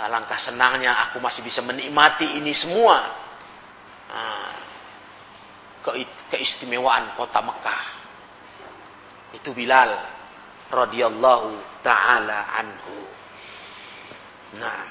Alangkah 0.03 0.35
senangnya 0.43 0.99
aku 1.07 1.23
masih 1.23 1.47
bisa 1.47 1.63
menikmati 1.63 2.27
ini 2.43 2.51
semua. 2.51 3.07
Ke, 5.87 6.03
keistimewaan 6.35 7.15
kota 7.15 7.39
Mekah. 7.39 7.85
Itu 9.39 9.55
Bilal 9.55 9.95
radhiyallahu 10.75 11.83
taala 11.87 12.51
anhu. 12.59 12.99
Nah. 14.59 14.83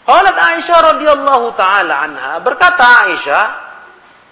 Qalat 0.00 0.36
Aisyah 0.36 0.78
radhiyallahu 0.96 1.46
taala 1.54 1.94
anha 2.02 2.32
berkata 2.42 2.82
Aisyah, 3.06 3.44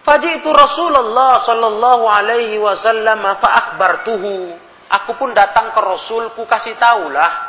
"Faji'tu 0.02 0.48
Rasulullah 0.50 1.44
sallallahu 1.46 2.04
alaihi 2.08 2.58
wasallam 2.58 3.22
fa 3.38 3.48
akhbartuhu." 3.66 4.58
Aku 4.88 5.20
pun 5.20 5.36
datang 5.36 5.70
ke 5.70 5.80
Rasul, 5.84 6.32
ku 6.32 6.48
kasih 6.48 6.74
tahulah. 6.80 7.47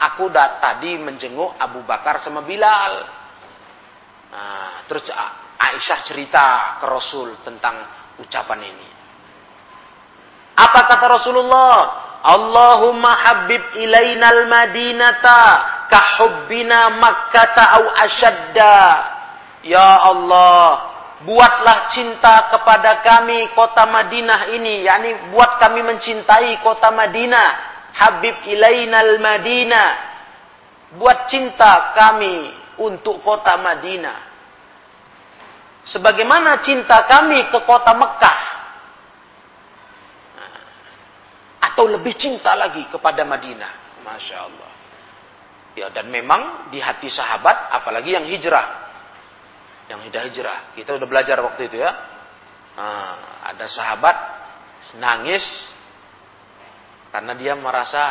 Aku 0.00 0.32
dat 0.32 0.64
tadi 0.64 0.96
menjenguk 0.96 1.60
Abu 1.60 1.84
Bakar 1.84 2.24
sama 2.24 2.40
Bilal. 2.40 3.04
Nah, 4.32 4.88
terus 4.88 5.04
Aisyah 5.60 6.00
cerita 6.08 6.46
ke 6.80 6.86
Rasul 6.88 7.36
tentang 7.44 7.84
ucapan 8.16 8.64
ini. 8.64 8.88
Apa 10.56 10.80
kata 10.88 11.04
Rasulullah? 11.04 11.76
Allahumma 12.20 13.16
habib 13.16 13.60
ilainal 13.80 14.44
madinata 14.44 15.40
kahubbina 15.88 16.96
makkata 17.00 17.80
au 17.80 17.84
asyadda. 17.96 18.78
Ya 19.64 19.88
Allah, 20.08 20.64
buatlah 21.24 21.92
cinta 21.92 22.48
kepada 22.48 23.04
kami 23.04 23.52
kota 23.52 23.84
Madinah 23.84 24.52
ini, 24.56 24.88
yakni 24.88 25.32
buat 25.32 25.60
kami 25.60 25.84
mencintai 25.84 26.64
kota 26.64 26.88
Madinah. 26.92 27.69
Habib 27.94 28.46
ilainal 28.46 29.18
Madinah. 29.18 29.90
Buat 30.98 31.30
cinta 31.30 31.94
kami 31.94 32.50
untuk 32.82 33.22
kota 33.22 33.54
Madinah. 33.58 34.18
Sebagaimana 35.86 36.60
cinta 36.60 37.06
kami 37.06 37.46
ke 37.48 37.58
kota 37.62 37.94
Mekah. 37.94 38.60
atau 41.80 41.96
lebih 41.96 42.12
cinta 42.12 42.52
lagi 42.52 42.84
kepada 42.92 43.24
Madinah. 43.24 44.04
Masya 44.04 44.36
Allah. 44.36 44.70
Ya 45.72 45.88
dan 45.88 46.12
memang 46.12 46.68
di 46.68 46.76
hati 46.76 47.08
sahabat, 47.08 47.72
apalagi 47.72 48.12
yang 48.12 48.28
hijrah, 48.28 48.66
yang 49.88 50.04
sudah 50.04 50.22
hijrah, 50.28 50.76
kita 50.76 50.92
udah 51.00 51.08
belajar 51.08 51.40
waktu 51.40 51.72
itu 51.72 51.80
ya. 51.80 51.88
Nah, 52.76 53.16
ada 53.48 53.64
sahabat 53.64 54.16
nangis 55.00 55.40
karena 57.10 57.32
dia 57.34 57.58
merasa 57.58 58.02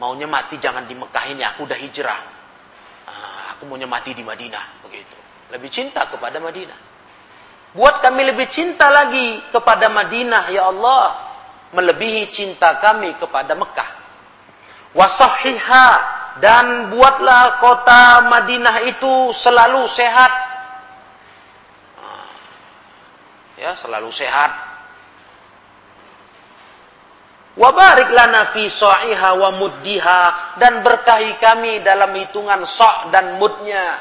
maunya 0.00 0.24
mati 0.24 0.56
jangan 0.56 0.88
di 0.88 0.96
Mekah 0.96 1.24
ini, 1.28 1.44
aku 1.44 1.68
udah 1.68 1.78
hijrah. 1.78 2.20
Nah, 3.08 3.44
aku 3.56 3.68
maunya 3.68 3.84
mati 3.88 4.16
di 4.16 4.24
Madinah, 4.24 4.80
begitu. 4.84 5.16
Lebih 5.52 5.68
cinta 5.68 6.08
kepada 6.08 6.40
Madinah. 6.40 6.78
Buat 7.76 8.00
kami 8.00 8.24
lebih 8.24 8.48
cinta 8.48 8.88
lagi 8.88 9.44
kepada 9.52 9.92
Madinah, 9.92 10.48
ya 10.48 10.72
Allah 10.72 11.02
melebihi 11.76 12.32
cinta 12.32 12.80
kami 12.80 13.20
kepada 13.20 13.52
Mekah. 13.52 13.90
Wasahiha 14.96 15.88
dan 16.40 16.88
buatlah 16.88 17.60
kota 17.60 18.24
Madinah 18.32 18.76
itu 18.88 19.12
selalu 19.36 19.84
sehat. 19.92 20.32
Ya, 23.58 23.74
selalu 23.76 24.08
sehat. 24.14 24.67
Wabarik 27.58 28.14
lana 28.14 28.54
fi 28.54 28.70
sa'iha 28.70 29.34
wa 29.34 29.50
muddiha 29.50 30.20
dan 30.62 30.78
berkahi 30.86 31.42
kami 31.42 31.82
dalam 31.82 32.14
hitungan 32.14 32.62
sok 32.62 33.10
dan 33.10 33.34
mudnya. 33.34 33.98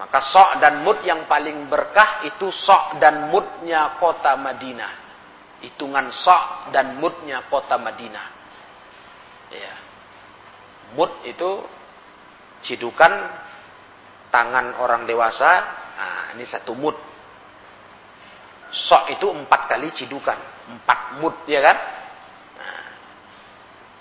Maka 0.00 0.18
sok 0.32 0.50
dan 0.58 0.80
mud 0.80 1.04
yang 1.04 1.28
paling 1.28 1.68
berkah 1.68 2.24
itu 2.24 2.48
sok 2.48 2.96
dan 2.96 3.28
mudnya 3.28 4.00
kota 4.00 4.34
Madinah 4.40 5.02
hitungan 5.62 6.10
sa' 6.10 6.74
dan 6.74 6.98
mudnya 6.98 7.46
kota 7.46 7.78
Madinah. 7.78 8.26
Ya. 9.54 9.74
Mud 10.98 11.22
itu 11.24 11.62
cidukan 12.66 13.12
tangan 14.28 14.76
orang 14.82 15.06
dewasa. 15.06 15.50
Nah, 15.96 16.34
ini 16.34 16.44
satu 16.44 16.74
mud. 16.74 16.98
Sok 18.74 19.14
itu 19.14 19.30
empat 19.30 19.70
kali 19.70 19.94
cidukan. 19.94 20.36
Empat 20.76 21.22
mud, 21.22 21.46
ya 21.46 21.62
kan? 21.62 21.78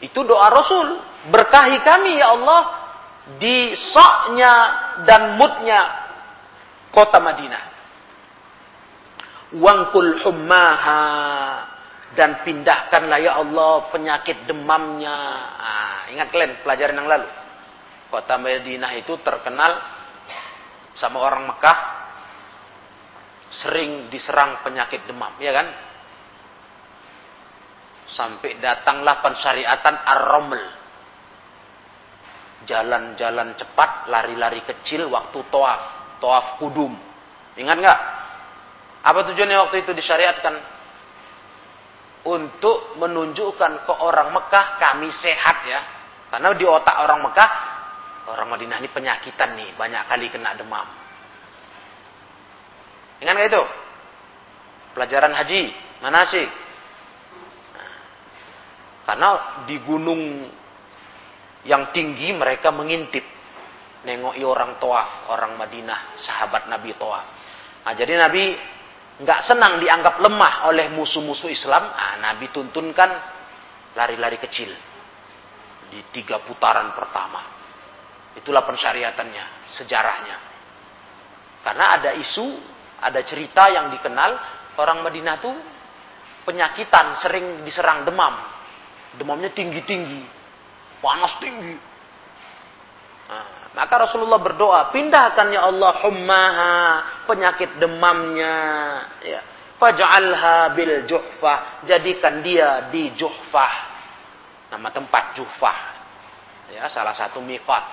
Itu 0.02 0.26
doa 0.26 0.50
Rasul. 0.50 0.98
Berkahi 1.30 1.86
kami, 1.86 2.18
ya 2.18 2.34
Allah, 2.34 2.62
di 3.38 3.78
soknya 3.78 4.54
dan 5.06 5.38
mudnya 5.38 5.82
kota 6.90 7.22
Madinah 7.22 7.72
wangkul 9.56 10.24
hummaha 10.24 11.04
dan 12.16 12.44
pindahkanlah 12.44 13.20
ya 13.20 13.40
Allah 13.40 13.88
penyakit 13.92 14.48
demamnya. 14.48 15.16
Nah, 15.56 16.00
ingat 16.12 16.28
kalian 16.32 16.60
pelajaran 16.64 17.00
yang 17.00 17.10
lalu. 17.10 17.28
Kota 18.12 18.36
Madinah 18.36 18.92
itu 19.00 19.16
terkenal 19.24 19.80
sama 21.00 21.24
orang 21.24 21.48
Mekah 21.48 21.80
sering 23.52 24.12
diserang 24.12 24.64
penyakit 24.64 25.08
demam, 25.08 25.32
ya 25.40 25.52
kan? 25.56 25.68
Sampai 28.12 28.60
datanglah 28.60 29.24
pensyariatan 29.24 29.96
Ar-Raml. 30.04 30.62
Jalan-jalan 32.68 33.58
cepat, 33.58 34.12
lari-lari 34.12 34.62
kecil 34.68 35.10
waktu 35.10 35.40
toaf, 35.50 35.82
toaf 36.22 36.62
kudum. 36.62 36.94
Ingat 37.58 37.78
nggak? 37.80 38.00
Apa 39.02 39.20
tujuannya 39.32 39.58
waktu 39.66 39.82
itu 39.82 39.92
disyariatkan? 39.98 40.56
Untuk 42.22 43.02
menunjukkan 43.02 43.90
ke 43.90 43.94
orang 43.98 44.30
Mekah 44.30 44.78
kami 44.78 45.10
sehat 45.10 45.58
ya. 45.66 45.82
Karena 46.30 46.54
di 46.54 46.64
otak 46.70 47.02
orang 47.02 47.26
Mekah, 47.26 47.52
orang 48.30 48.48
Madinah 48.54 48.78
ini 48.78 48.90
penyakitan 48.94 49.58
nih, 49.58 49.74
banyak 49.74 50.06
kali 50.06 50.30
kena 50.30 50.54
demam. 50.54 50.86
Ingat 53.26 53.34
nggak 53.34 53.50
itu? 53.50 53.64
Pelajaran 54.94 55.34
haji, 55.34 55.62
manasik. 56.06 56.61
Karena 59.12 59.60
di 59.68 59.76
gunung 59.84 60.48
yang 61.68 61.92
tinggi 61.92 62.32
mereka 62.32 62.72
mengintip. 62.72 63.28
Nengoki 64.08 64.40
orang 64.42 64.80
toaf, 64.80 65.28
orang 65.30 65.60
Madinah, 65.60 66.16
sahabat 66.16 66.72
Nabi 66.72 66.96
toaf. 66.96 67.26
Nah, 67.84 67.92
jadi 67.92 68.16
Nabi 68.16 68.56
nggak 69.20 69.42
senang 69.44 69.84
dianggap 69.84 70.24
lemah 70.24 70.72
oleh 70.72 70.88
musuh-musuh 70.96 71.52
Islam, 71.52 71.92
nah, 71.92 72.18
Nabi 72.24 72.50
tuntunkan 72.56 73.12
lari-lari 73.94 74.40
kecil 74.40 74.72
di 75.92 76.00
tiga 76.16 76.40
putaran 76.48 76.96
pertama. 76.96 77.44
Itulah 78.40 78.64
pensyariatannya, 78.64 79.70
sejarahnya. 79.76 80.38
Karena 81.68 82.00
ada 82.00 82.16
isu, 82.16 82.48
ada 83.04 83.20
cerita 83.28 83.68
yang 83.68 83.92
dikenal 83.92 84.32
orang 84.80 85.04
Madinah 85.04 85.36
tuh 85.44 85.54
penyakitan, 86.48 87.20
sering 87.20 87.68
diserang 87.68 88.08
demam. 88.08 88.61
Demamnya 89.20 89.52
tinggi-tinggi, 89.52 90.24
panas 91.04 91.36
tinggi. 91.44 91.76
Nah, 93.32 93.72
maka 93.76 94.08
Rasulullah 94.08 94.40
berdoa, 94.40 94.92
pindahkan 94.92 95.52
ya 95.52 95.68
Allah 95.68 95.92
hummaha, 96.04 96.76
penyakit 97.28 97.80
demamnya. 97.80 98.58
Ya. 99.24 99.42
Faj'alha 99.82 100.78
bil 100.78 101.10
juhfah, 101.10 101.84
jadikan 101.84 102.46
dia 102.46 102.92
di 102.94 103.12
juhfah. 103.18 103.74
Nama 104.72 104.88
tempat 104.94 105.36
juhfah. 105.36 105.80
Ya, 106.72 106.88
salah 106.88 107.12
satu 107.12 107.44
miqat. 107.44 107.84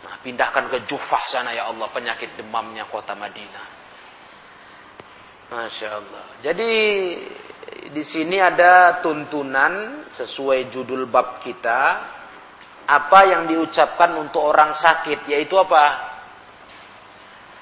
Nah, 0.00 0.16
pindahkan 0.24 0.72
ke 0.72 0.88
juhfah 0.88 1.22
sana 1.28 1.52
ya 1.52 1.68
Allah 1.68 1.86
penyakit 1.92 2.34
demamnya 2.34 2.88
kota 2.88 3.12
Madinah. 3.12 3.66
Masya 5.50 5.88
Allah. 5.90 6.24
Jadi 6.40 6.72
di 7.88 8.04
sini 8.04 8.36
ada 8.36 9.00
tuntunan 9.00 10.04
sesuai 10.12 10.68
judul 10.68 11.08
bab 11.08 11.40
kita 11.40 11.80
apa 12.84 13.20
yang 13.24 13.48
diucapkan 13.48 14.12
untuk 14.20 14.44
orang 14.44 14.76
sakit 14.76 15.24
yaitu 15.30 15.56
apa? 15.56 16.12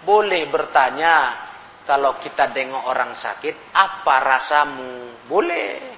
Boleh 0.03 0.51
bertanya 0.51 1.47
kalau 1.89 2.21
kita 2.21 2.53
dengar 2.53 2.85
orang 2.85 3.17
sakit, 3.17 3.73
apa 3.73 4.15
rasamu? 4.21 5.25
Boleh. 5.25 5.97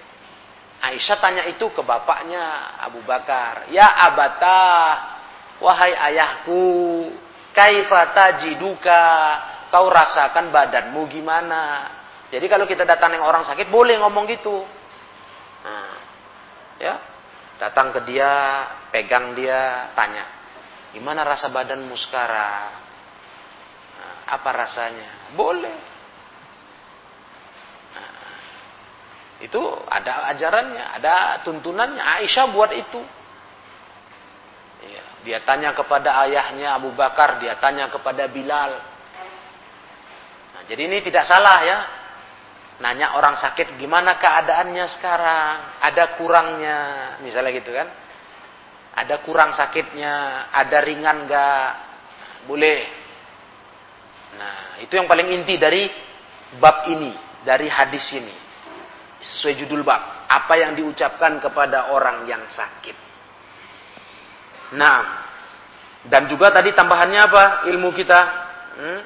Aisyah 0.80 1.18
tanya 1.20 1.44
itu 1.50 1.68
ke 1.74 1.83
bapaknya 1.85 2.78
Abu 2.80 3.04
Bakar. 3.04 3.68
Ya 3.68 3.90
abata, 4.09 4.62
wahai 5.61 5.92
ayahku, 5.92 7.11
kaifata 7.52 8.40
jiduka, 8.40 9.02
kau 9.68 9.92
rasakan 9.92 10.48
badanmu 10.48 11.04
gimana? 11.11 11.62
Jadi 12.31 12.47
kalau 12.47 12.62
kita 12.62 12.87
datang 12.87 13.19
yang 13.19 13.27
orang 13.27 13.43
sakit, 13.43 13.66
boleh 13.66 13.99
ngomong 13.99 14.23
gitu. 14.31 14.62
Nah, 15.66 15.95
ya, 16.79 16.95
datang 17.59 17.90
ke 17.90 18.07
dia, 18.07 18.33
pegang 18.95 19.35
dia, 19.35 19.90
tanya, 19.99 20.25
gimana 20.95 21.27
rasa 21.27 21.51
badanmu 21.51 21.93
sekarang? 21.99 22.71
Nah, 23.99 24.14
apa 24.31 24.51
rasanya? 24.55 25.35
Boleh. 25.35 25.79
Nah, 27.99 28.11
itu 29.43 29.62
ada 29.90 30.31
ajarannya, 30.31 30.85
ada 31.03 31.43
tuntunannya. 31.43 31.99
Aisyah 31.99 32.47
buat 32.55 32.71
itu. 32.79 33.03
Ya, 34.87 35.03
dia 35.27 35.38
tanya 35.43 35.75
kepada 35.75 36.14
ayahnya 36.31 36.79
Abu 36.79 36.95
Bakar, 36.95 37.43
dia 37.43 37.59
tanya 37.59 37.90
kepada 37.90 38.31
Bilal. 38.31 38.71
Nah, 40.55 40.62
jadi 40.71 40.87
ini 40.87 41.03
tidak 41.03 41.27
salah 41.27 41.59
ya. 41.66 41.79
Nanya 42.81 43.12
orang 43.16 43.37
sakit 43.37 43.77
gimana 43.77 44.16
keadaannya 44.16 44.87
sekarang, 44.97 45.57
ada 45.85 46.16
kurangnya, 46.16 46.79
misalnya 47.21 47.53
gitu 47.53 47.77
kan 47.77 47.88
ada 48.95 49.23
kurang 49.23 49.55
sakitnya, 49.55 50.47
ada 50.51 50.79
ringan 50.83 51.27
enggak, 51.27 51.71
boleh. 52.45 52.81
Nah, 54.37 54.83
itu 54.83 54.93
yang 54.99 55.07
paling 55.07 55.31
inti 55.31 55.57
dari 55.57 55.87
bab 56.59 56.87
ini, 56.90 57.14
dari 57.47 57.71
hadis 57.71 58.05
ini. 58.12 58.35
Sesuai 59.21 59.64
judul 59.64 59.85
bab, 59.85 60.27
apa 60.27 60.55
yang 60.59 60.73
diucapkan 60.75 61.38
kepada 61.38 61.93
orang 61.93 62.29
yang 62.29 62.45
sakit. 62.51 62.97
Nah, 64.75 65.01
dan 66.09 66.27
juga 66.27 66.51
tadi 66.51 66.73
tambahannya 66.73 67.21
apa? 67.21 67.45
Ilmu 67.69 67.90
kita. 67.93 68.21
Hmm? 68.81 69.01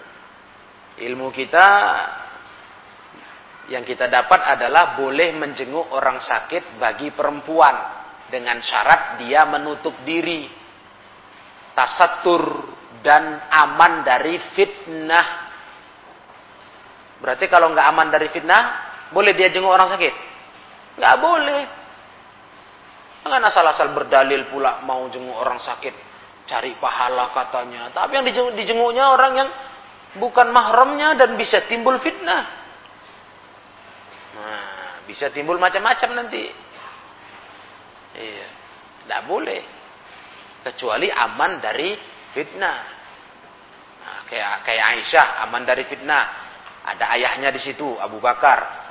Ilmu 0.95 1.35
kita 1.35 1.67
yang 3.73 3.81
kita 3.81 4.13
dapat 4.13 4.45
adalah 4.45 4.93
boleh 4.99 5.33
menjenguk 5.33 5.89
orang 5.89 6.21
sakit 6.21 6.77
bagi 6.77 7.13
perempuan. 7.15 8.03
Dengan 8.25 8.59
syarat 8.61 9.21
dia 9.21 9.47
menutup 9.49 9.95
diri. 10.05 10.49
Tasatur 11.73 12.45
dan 13.01 13.47
aman 13.49 14.05
dari 14.05 14.37
fitnah. 14.53 15.27
Berarti 17.21 17.49
kalau 17.49 17.73
nggak 17.73 17.87
aman 17.89 18.09
dari 18.13 18.29
fitnah 18.29 18.63
boleh 19.13 19.33
dia 19.33 19.49
jenguk 19.49 19.73
orang 19.73 19.93
sakit? 19.93 20.15
Nggak 21.01 21.17
boleh. 21.21 21.63
Jangan 23.25 23.43
asal-asal 23.49 23.89
berdalil 23.97 24.45
pula 24.53 24.85
mau 24.85 25.09
jenguk 25.09 25.37
orang 25.37 25.57
sakit 25.57 25.95
cari 26.45 26.77
pahala 26.77 27.33
katanya. 27.33 27.89
Tapi 27.97 28.13
yang 28.21 28.25
dijenguk, 28.29 28.53
dijenguknya 28.61 29.05
orang 29.09 29.33
yang 29.41 29.49
bukan 30.21 30.53
mahramnya 30.53 31.17
dan 31.17 31.33
bisa 31.41 31.65
timbul 31.65 31.97
fitnah 32.05 32.64
nah 34.35 35.01
bisa 35.07 35.31
timbul 35.31 35.57
macam-macam 35.57 36.11
nanti 36.25 36.65
Iya. 38.15 38.47
Tidak 39.05 39.23
boleh. 39.27 39.63
Kecuali 40.65 41.11
aman 41.11 41.61
dari 41.61 41.93
fitnah. 42.33 42.79
Nah, 44.01 44.21
kayak 44.31 44.65
kayak 44.65 44.85
Aisyah 44.97 45.27
aman 45.45 45.63
dari 45.67 45.85
fitnah. 45.85 46.25
Ada 46.85 47.05
ayahnya 47.19 47.51
di 47.53 47.61
situ, 47.61 47.99
Abu 48.01 48.23
Bakar. 48.23 48.87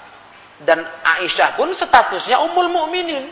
Dan 0.62 0.86
Aisyah 0.86 1.58
pun 1.58 1.74
statusnya 1.74 2.44
ummul 2.46 2.70
mukminin 2.70 3.26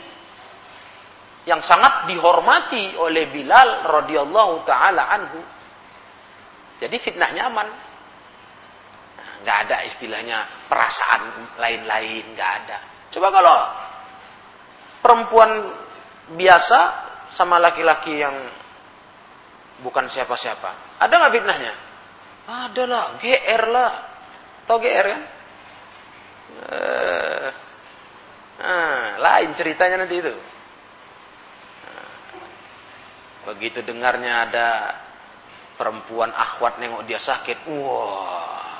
yang 1.45 1.61
sangat 1.61 2.09
dihormati 2.09 2.97
oleh 2.97 3.29
Bilal 3.29 3.85
radhiyallahu 3.85 4.65
taala 4.65 5.05
anhu. 5.09 5.41
Jadi 6.81 6.97
fitnahnya 6.97 7.49
aman. 7.49 7.67
Nggak 9.41 9.57
ada 9.67 9.77
istilahnya 9.89 10.37
perasaan 10.69 11.57
lain-lain, 11.57 12.23
nggak 12.37 12.51
ada. 12.61 12.77
Coba 13.09 13.27
kalau 13.33 13.57
perempuan 15.01 15.51
biasa 16.37 16.79
sama 17.33 17.57
laki-laki 17.57 18.21
yang 18.21 18.35
bukan 19.81 20.05
siapa-siapa. 20.07 21.01
Ada 21.01 21.13
nggak 21.13 21.33
fitnahnya? 21.33 21.73
Ada 22.45 22.83
lah, 22.85 23.05
GR 23.17 23.63
lah. 23.69 23.91
Tahu 24.69 24.77
GR 24.77 25.07
kan? 25.09 25.21
Eh, 26.51 27.49
nah, 28.61 29.05
lain 29.17 29.49
ceritanya 29.57 30.05
nanti 30.05 30.15
itu. 30.21 30.33
Nah, 31.81 32.09
begitu 33.49 33.81
dengarnya 33.81 34.33
ada 34.45 34.67
perempuan 35.79 36.29
akhwat 36.29 36.77
nengok 36.77 37.07
dia 37.09 37.17
sakit, 37.17 37.65
wah, 37.73 38.70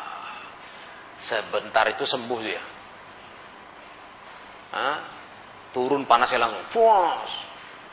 sebentar 1.24 1.86
itu 1.90 2.04
sembuh 2.04 2.40
dia. 2.42 2.64
Hah? 4.72 4.98
turun 5.72 6.04
panasnya 6.04 6.36
langsung 6.36 6.68
puas 6.76 7.32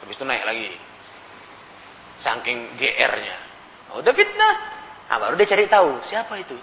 habis 0.03 0.19
itu 0.19 0.27
naik 0.27 0.43
lagi 0.43 0.75
saking 2.19 2.75
GR-nya 2.75 3.37
oh, 3.95 4.03
udah 4.03 4.11
fitnah 4.19 4.55
nah, 5.07 5.19
baru 5.23 5.39
dia 5.39 5.47
cari 5.47 5.71
tahu 5.71 6.03
siapa 6.03 6.43
itu 6.43 6.59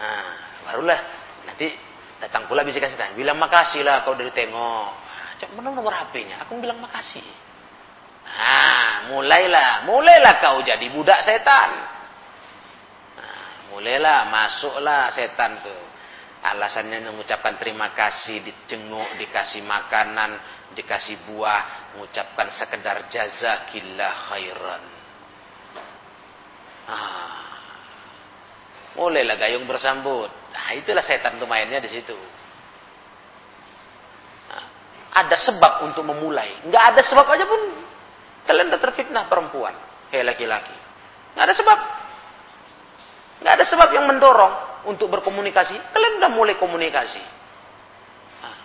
nah 0.00 0.32
barulah 0.64 0.96
nanti 1.44 1.92
Datang 2.22 2.46
pula 2.46 2.62
tanya, 2.62 3.18
bilang 3.18 3.34
makasih 3.34 3.82
lah 3.82 4.06
kau 4.06 4.14
dari 4.14 4.30
tengok. 4.30 4.88
Cak 5.42 5.58
mana 5.58 5.74
nomor 5.74 5.90
HP-nya? 5.90 6.46
Aku 6.46 6.54
bilang 6.62 6.78
makasih. 6.78 7.26
Nah, 8.22 9.10
mulailah, 9.10 9.82
mulailah 9.90 10.38
kau 10.38 10.62
jadi 10.62 10.86
budak 10.94 11.18
setan. 11.26 11.91
Mulailah, 13.72 14.28
masuklah 14.28 15.08
setan 15.16 15.64
tuh. 15.64 15.82
Alasannya 16.42 17.08
mengucapkan 17.08 17.56
terima 17.56 17.96
kasih, 17.96 18.44
dijenguk, 18.44 19.16
dikasih 19.16 19.62
makanan, 19.64 20.36
dikasih 20.76 21.24
buah, 21.24 21.94
mengucapkan 21.96 22.52
sekedar 22.52 23.08
jazakillah 23.08 24.12
khairan. 24.28 24.84
Ah, 26.82 27.46
mulailah 28.98 29.38
gayung 29.38 29.64
bersambut. 29.64 30.28
Nah, 30.52 30.74
itulah 30.76 31.00
setan 31.06 31.38
tuh 31.38 31.46
mainnya 31.46 31.78
di 31.78 31.88
situ. 31.88 32.18
Nah, 34.50 34.64
ada 35.14 35.36
sebab 35.38 35.86
untuk 35.86 36.04
memulai. 36.04 36.66
Nggak 36.66 36.84
ada 36.92 37.00
sebab 37.06 37.24
aja 37.24 37.46
pun 37.46 37.62
kalian 38.50 38.68
udah 38.68 38.82
terfitnah 38.82 39.24
perempuan, 39.30 39.78
kayak 40.10 40.34
laki-laki. 40.34 40.74
Nggak 41.38 41.44
ada 41.48 41.54
sebab. 41.54 42.01
Nggak 43.42 43.54
ada 43.58 43.64
sebab 43.66 43.88
yang 43.90 44.06
mendorong 44.06 44.86
untuk 44.86 45.10
berkomunikasi. 45.10 45.74
Kalian 45.74 46.22
udah 46.22 46.30
mulai 46.30 46.54
komunikasi. 46.54 47.22
Nah, 48.42 48.58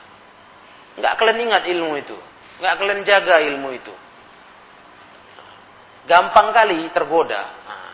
nggak 1.02 1.14
kalian 1.18 1.40
ingat 1.50 1.64
ilmu 1.66 1.98
itu. 1.98 2.18
Nggak 2.62 2.74
kalian 2.78 3.02
jaga 3.02 3.36
ilmu 3.42 3.70
itu. 3.74 3.94
Gampang 6.06 6.54
kali 6.54 6.88
tergoda. 6.94 7.42
Nah, 7.66 7.92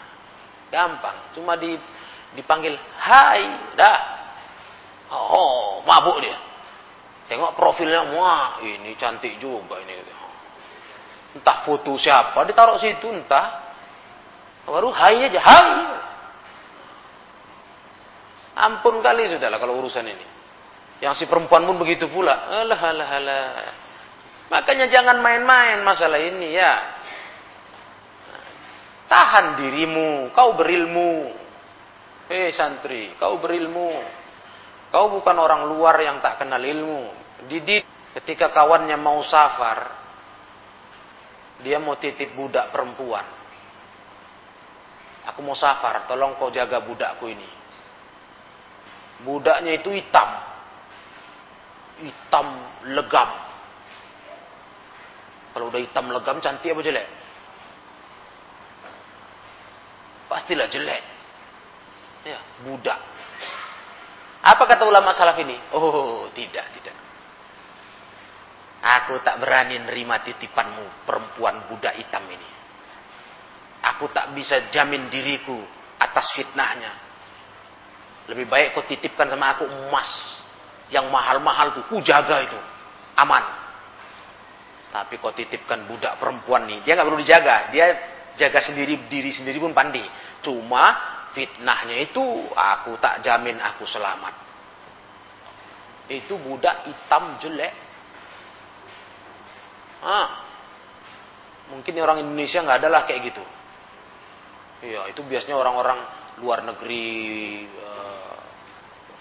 gampang. 0.69 1.33
Cuma 1.33 1.55
di 1.55 1.79
dipanggil 2.33 2.73
hai 2.97 3.73
dah 3.77 3.97
oh 5.13 5.85
mabuk 5.85 6.17
dia 6.17 6.37
tengok 7.29 7.53
profilnya 7.53 8.09
wah 8.17 8.57
ini 8.65 8.97
cantik 8.97 9.37
juga 9.37 9.77
ini 9.85 10.01
entah 11.37 11.61
foto 11.65 11.93
siapa 11.97 12.41
ditaruh 12.49 12.81
situ 12.81 13.05
entah 13.09 13.73
baru 14.65 14.89
hai 14.89 15.29
aja 15.29 15.39
hai 15.39 15.69
ampun 18.57 19.01
kali 19.01 19.33
sudahlah 19.33 19.57
kalau 19.57 19.79
urusan 19.81 20.05
ini 20.05 20.25
yang 21.01 21.17
si 21.17 21.25
perempuan 21.25 21.65
pun 21.65 21.77
begitu 21.77 22.07
pula 22.07 22.47
alah 22.49 22.79
alah 22.79 23.09
alah 23.09 23.47
makanya 24.49 24.87
jangan 24.89 25.17
main-main 25.19 25.81
masalah 25.81 26.21
ini 26.21 26.53
ya 26.53 26.73
tahan 29.09 29.57
dirimu 29.57 30.31
kau 30.31 30.53
berilmu 30.57 31.43
Hei 32.33 32.55
santri, 32.55 33.11
kau 33.19 33.35
berilmu. 33.37 33.91
Kau 34.93 35.11
bukan 35.11 35.35
orang 35.35 35.67
luar 35.67 35.99
yang 35.99 36.23
tak 36.23 36.39
kenal 36.39 36.61
ilmu. 36.61 37.11
Didik 37.45 37.83
ketika 38.17 38.53
kawannya 38.53 38.95
mau 38.95 39.19
safar, 39.25 39.91
dia 41.65 41.81
mau 41.83 41.99
titip 41.99 42.31
budak 42.37 42.71
perempuan. 42.71 43.25
Aku 45.33 45.45
mau 45.45 45.53
safar, 45.57 46.07
tolong 46.07 46.39
kau 46.39 46.49
jaga 46.49 46.79
budakku 46.81 47.27
ini. 47.27 47.49
Budaknya 49.23 49.79
itu 49.79 49.89
hitam. 49.91 50.29
Hitam 52.03 52.47
legam. 52.91 53.29
Kalau 55.53 55.69
udah 55.69 55.81
hitam 55.81 56.09
legam 56.11 56.41
cantik 56.43 56.73
apa 56.73 56.81
jelek? 56.83 57.07
Pastilah 60.27 60.67
jelek. 60.67 61.03
Ya, 62.23 62.39
budak. 62.65 62.99
Apa 64.43 64.63
kata 64.67 64.83
ulama 64.83 65.15
salaf 65.15 65.39
ini? 65.39 65.55
Oh, 65.71 66.27
tidak, 66.35 66.67
tidak. 66.75 66.95
Aku 68.83 69.23
tak 69.23 69.39
berani 69.39 69.79
nerima 69.79 70.19
titipanmu 70.19 71.07
perempuan 71.07 71.71
budak 71.71 71.95
hitam 71.95 72.27
ini. 72.27 72.49
Aku 73.95 74.11
tak 74.11 74.35
bisa 74.35 74.67
jamin 74.75 75.07
diriku 75.07 75.55
atas 75.95 76.35
fitnahnya. 76.35 76.91
Lebih 78.31 78.47
baik 78.47 78.67
kau 78.77 78.85
titipkan 78.87 79.27
sama 79.27 79.59
aku 79.59 79.67
emas 79.67 80.39
yang 80.87 81.11
mahal-mahal 81.11 81.75
tuh, 81.75 81.83
ku 81.91 81.99
jaga 81.99 82.43
itu, 82.45 82.59
aman. 83.19 83.43
Tapi 84.93 85.17
kau 85.17 85.33
titipkan 85.33 85.89
budak 85.89 86.21
perempuan 86.21 86.69
nih, 86.69 86.85
dia 86.85 86.93
nggak 86.95 87.07
perlu 87.09 87.19
dijaga, 87.19 87.73
dia 87.73 87.85
jaga 88.37 88.61
sendiri 88.61 89.09
diri 89.09 89.33
sendiri 89.33 89.57
pun 89.57 89.73
pandi. 89.73 90.05
Cuma 90.45 90.95
fitnahnya 91.33 91.97
itu 91.99 92.21
aku 92.53 92.95
tak 93.01 93.25
jamin 93.25 93.57
aku 93.59 93.83
selamat. 93.89 94.33
Itu 96.07 96.37
budak 96.37 96.85
hitam 96.85 97.39
jelek. 97.41 97.73
Ah, 100.03 100.27
mungkin 101.71 101.95
orang 102.03 102.21
Indonesia 102.21 102.59
nggak 102.59 102.79
ada 102.83 102.89
lah 102.91 103.01
kayak 103.07 103.33
gitu. 103.33 103.43
Iya, 104.83 105.07
itu 105.15 105.23
biasanya 105.23 105.55
orang-orang 105.55 105.95
luar 106.43 106.59
negeri, 106.67 107.63
uh, 107.71 108.02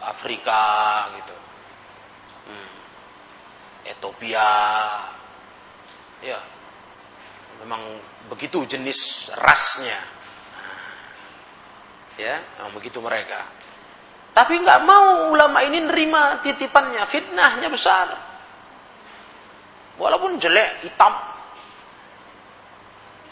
Afrika 0.02 0.62
gitu, 1.22 1.36
hmm. 2.50 2.68
Ethiopia, 3.86 4.50
ya, 6.22 6.38
memang 7.62 7.80
begitu 8.30 8.62
jenis 8.66 8.98
rasnya 9.34 10.22
Ya, 12.20 12.44
nah, 12.60 12.68
begitu 12.76 13.00
mereka. 13.00 13.48
Tapi 14.32 14.60
nggak 14.60 14.80
mau 14.84 15.32
ulama 15.32 15.64
ini 15.64 15.80
nerima 15.84 16.40
titipannya, 16.44 17.04
fitnahnya 17.08 17.68
besar. 17.72 18.08
Walaupun 20.00 20.40
jelek, 20.40 20.88
hitam. 20.88 21.14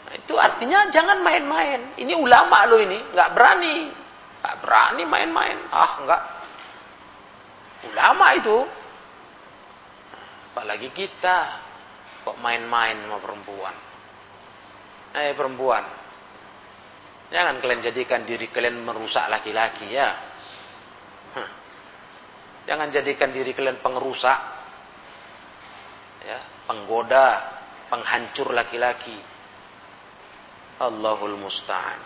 Nah, 0.05 0.15
itu 0.17 0.35
artinya 0.37 0.89
jangan 0.93 1.25
main-main. 1.25 1.97
Ini 1.97 2.13
ulama 2.17 2.69
lo 2.69 2.77
ini, 2.81 3.01
nggak 3.13 3.31
berani, 3.33 3.75
nggak 4.45 4.57
berani 4.61 5.03
main-main. 5.09 5.59
Ah, 5.73 5.93
nggak. 6.05 6.23
Ulama 7.89 8.37
itu. 8.37 8.59
Apalagi 10.53 10.93
kita 10.93 11.39
kok 12.27 12.37
main-main 12.43 13.01
sama 13.07 13.23
perempuan. 13.23 13.77
Eh 15.17 15.33
perempuan, 15.35 15.83
Jangan 17.31 17.63
kalian 17.63 17.81
jadikan 17.87 18.27
diri 18.27 18.51
kalian 18.51 18.83
merusak 18.83 19.31
laki-laki 19.31 19.87
ya. 19.95 20.11
Jangan 22.69 22.91
jadikan 22.91 23.31
diri 23.31 23.55
kalian 23.55 23.79
pengerusak. 23.79 24.39
Ya, 26.27 26.39
penggoda, 26.67 27.27
penghancur 27.87 28.51
laki-laki. 28.51 29.15
Allahul 30.83 31.39
musta'an. 31.39 32.01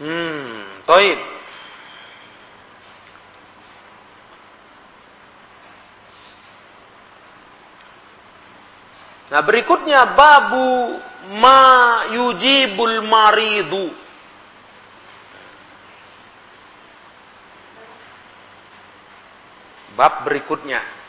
Hmm, 0.00 0.80
toib. 0.88 1.20
Nah 9.30 9.40
berikutnya 9.46 10.18
babu 10.18 10.98
ma 11.38 11.62
yujibul 12.10 12.98
maridu. 13.06 13.94
Bab 19.94 20.26
berikutnya 20.26 20.99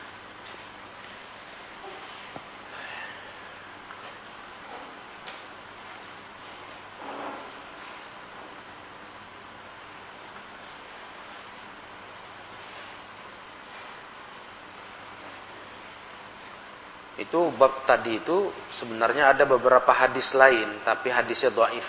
Itu 17.32 17.48
bab 17.56 17.88
tadi 17.88 18.20
itu 18.20 18.52
sebenarnya 18.76 19.32
ada 19.32 19.48
beberapa 19.48 19.88
hadis 19.96 20.36
lain, 20.36 20.84
tapi 20.84 21.08
hadisnya 21.08 21.48
doaif. 21.48 21.88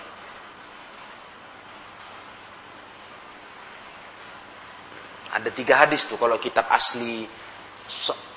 Ada 5.34 5.51
tiga 5.51 5.82
hadis 5.82 6.07
tuh 6.07 6.14
kalau 6.14 6.38
kitab 6.38 6.70
asli 6.70 7.26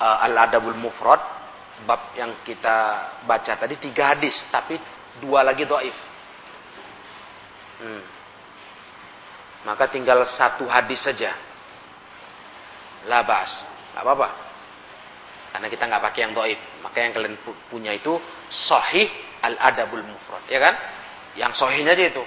uh, 0.02 0.18
Al-Adabul 0.26 0.74
Mufrad, 0.74 1.22
bab 1.86 2.10
yang 2.18 2.42
kita 2.42 3.06
baca 3.22 3.54
tadi 3.54 3.78
tiga 3.78 4.10
hadis, 4.10 4.34
tapi 4.50 4.74
dua 5.22 5.46
lagi 5.46 5.62
doaif. 5.62 5.94
Hmm. 7.86 8.02
Maka 9.62 9.86
tinggal 9.94 10.26
satu 10.26 10.66
hadis 10.66 11.06
saja. 11.06 11.38
Labas, 13.06 13.62
nggak 13.94 14.02
apa-apa. 14.02 14.28
Karena 15.56 15.72
kita 15.72 15.88
nggak 15.88 16.02
pakai 16.02 16.20
yang 16.26 16.34
doib. 16.36 16.60
Maka 16.86 17.02
yang 17.02 17.18
kalian 17.18 17.34
punya 17.66 17.90
itu 17.98 18.14
sahih 18.70 19.10
al-adabul 19.42 20.06
mufrad. 20.06 20.46
Ya 20.46 20.62
kan? 20.62 20.74
Yang 21.34 21.58
sahihnya 21.58 21.98
aja 21.98 22.14
itu. 22.14 22.24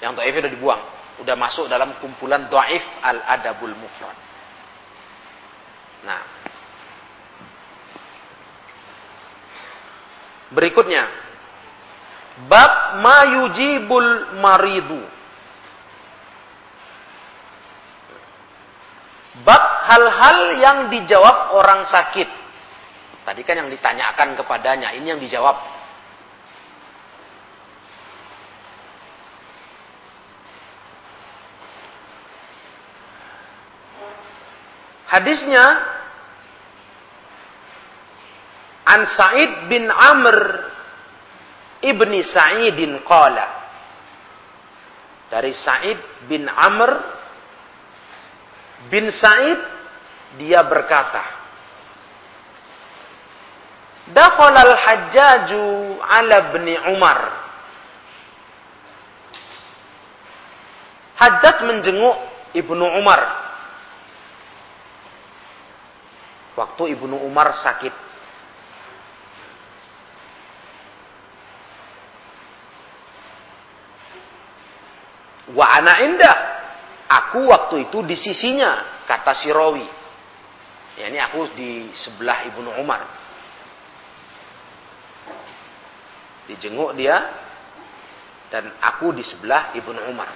Yang 0.00 0.16
doib 0.16 0.34
udah 0.40 0.52
dibuang. 0.56 0.82
Udah 1.20 1.36
masuk 1.36 1.68
dalam 1.68 1.92
kumpulan 2.00 2.48
doif 2.48 2.80
al-adabul 3.04 3.76
mufrad. 3.76 4.16
Nah. 6.08 6.24
Berikutnya. 10.56 11.04
Bab 12.48 13.04
ma 13.04 13.18
yujibul 13.28 14.40
maridu. 14.40 15.04
Bab 19.44 19.62
hal-hal 19.84 20.38
yang 20.56 20.78
dijawab 20.88 21.52
orang 21.60 21.84
sakit. 21.84 22.37
Tadi 23.28 23.44
kan 23.44 23.60
yang 23.60 23.68
ditanyakan 23.68 24.40
kepadanya, 24.40 24.96
ini 24.96 25.12
yang 25.12 25.20
dijawab. 25.20 25.52
Hadisnya 35.12 35.64
An 38.88 39.04
Sa'id 39.12 39.68
bin 39.68 39.92
Amr 39.92 40.36
ibni 41.84 42.24
Sa'idin 42.24 43.04
qala 43.04 43.44
dari 45.28 45.52
Sa'id 45.52 46.00
bin 46.32 46.48
Amr 46.48 46.96
bin 48.88 49.12
Sa'id 49.12 49.60
dia 50.40 50.64
berkata 50.64 51.37
Dakhalal 54.12 54.72
hajjaju 54.72 55.66
ala 56.00 56.54
bni 56.54 56.74
Umar. 56.96 57.18
Hajjaj 61.18 61.66
menjenguk 61.66 62.16
Ibnu 62.54 62.86
Umar. 63.02 63.20
Waktu 66.56 66.94
Ibnu 66.96 67.16
Umar 67.26 67.52
sakit. 67.58 67.92
Wa 75.52 75.66
ana 75.80 75.94
indah. 76.06 76.38
Aku 77.08 77.48
waktu 77.48 77.88
itu 77.88 78.04
di 78.04 78.20
sisinya, 78.20 78.84
kata 79.08 79.32
si 79.32 79.48
Rawi. 79.48 79.88
Ya, 81.00 81.08
ini 81.08 81.16
aku 81.24 81.48
di 81.56 81.88
sebelah 81.96 82.44
Ibnu 82.52 82.76
Umar. 82.76 83.00
Dijenguk 86.48 86.96
dia 86.96 87.16
dan 88.48 88.72
aku 88.80 89.12
di 89.12 89.20
sebelah 89.20 89.76
Ibnu 89.76 90.00
Umar. 90.08 90.32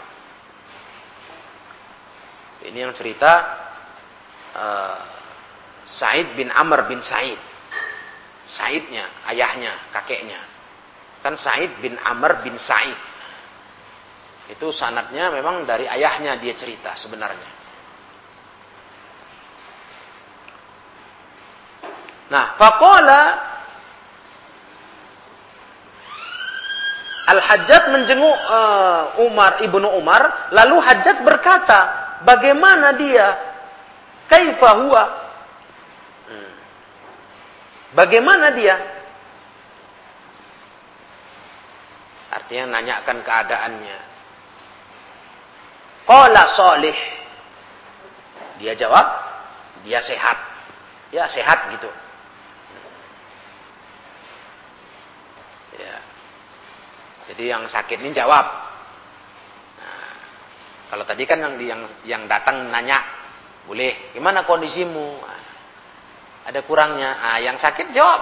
Ini 2.62 2.78
yang 2.78 2.94
cerita 2.94 3.32
uh, 4.54 4.98
Said 5.88 6.36
bin 6.38 6.52
Amr 6.52 6.86
bin 6.86 7.00
Said. 7.02 7.40
Saidnya, 8.52 9.08
ayahnya, 9.32 9.88
kakeknya. 9.96 10.40
Kan 11.24 11.40
Said 11.40 11.80
bin 11.80 11.96
Amr 11.96 12.44
bin 12.44 12.60
Said. 12.60 12.98
Itu 14.52 14.68
sanatnya 14.74 15.32
memang 15.32 15.64
dari 15.64 15.88
ayahnya 15.88 16.36
dia 16.36 16.52
cerita 16.52 16.92
sebenarnya. 17.00 17.48
Nah, 22.28 22.56
faqala 22.60 23.20
Al-Hajjat 27.22 27.94
menjenguk 27.94 28.34
uh, 28.34 29.22
Umar 29.22 29.62
ibnu 29.62 29.86
Umar, 29.94 30.50
lalu 30.50 30.82
Hajjat 30.82 31.22
berkata, 31.22 31.80
bagaimana 32.26 32.98
dia? 32.98 33.26
Kaifa 34.26 34.70
huwa? 34.82 35.04
Hmm. 36.26 36.52
Bagaimana 37.94 38.50
dia? 38.58 38.76
Artinya 42.32 42.80
nanyakan 42.80 43.18
keadaannya. 43.22 43.98
Qala 46.08 46.42
solih. 46.58 46.98
Dia 48.58 48.74
jawab, 48.74 49.06
dia 49.86 50.00
sehat. 50.02 50.38
Ya 51.12 51.28
sehat 51.28 51.70
gitu. 51.76 51.92
Jadi 57.32 57.48
yang 57.48 57.64
sakit 57.64 57.96
ini 58.04 58.12
jawab. 58.12 58.44
Nah, 59.80 60.12
kalau 60.92 61.04
tadi 61.08 61.24
kan 61.24 61.40
yang 61.40 61.56
yang 61.64 61.80
yang 62.04 62.22
datang 62.28 62.68
nanya, 62.68 63.00
boleh, 63.64 64.12
gimana 64.12 64.44
kondisimu? 64.44 65.08
Nah, 65.24 65.42
ada 66.44 66.60
kurangnya. 66.68 67.10
Nah, 67.16 67.38
yang 67.40 67.56
sakit 67.56 67.88
jawab, 67.96 68.20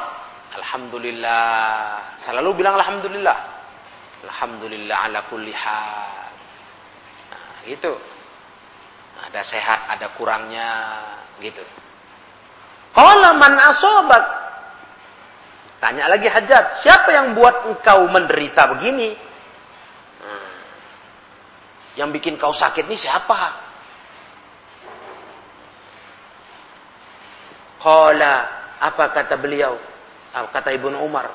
alhamdulillah. 0.62 2.22
Selalu 2.22 2.62
bilang 2.62 2.78
alhamdulillah. 2.78 3.38
Alhamdulillah 4.30 4.96
ala 5.10 5.26
kulli 5.26 5.50
hal. 5.50 6.30
Nah, 7.34 7.66
gitu. 7.66 7.98
Ada 9.20 9.42
sehat, 9.44 9.90
ada 9.90 10.14
kurangnya, 10.16 10.70
gitu. 11.44 11.60
Kalau 12.94 13.36
man 13.36 13.54
asobat 13.58 14.39
Tanya 15.80 16.12
lagi 16.12 16.28
hajat, 16.28 16.84
siapa 16.84 17.08
yang 17.08 17.32
buat 17.32 17.72
engkau 17.72 18.04
menderita 18.12 18.68
begini? 18.76 19.16
Hmm. 20.20 20.52
Yang 21.96 22.08
bikin 22.20 22.36
kau 22.36 22.52
sakit 22.52 22.84
ini 22.84 23.00
siapa? 23.00 23.40
Qala, 27.80 28.34
apa 28.76 29.04
kata 29.08 29.40
beliau? 29.40 29.80
Kata 30.52 30.68
Ibnu 30.68 31.00
Umar. 31.00 31.32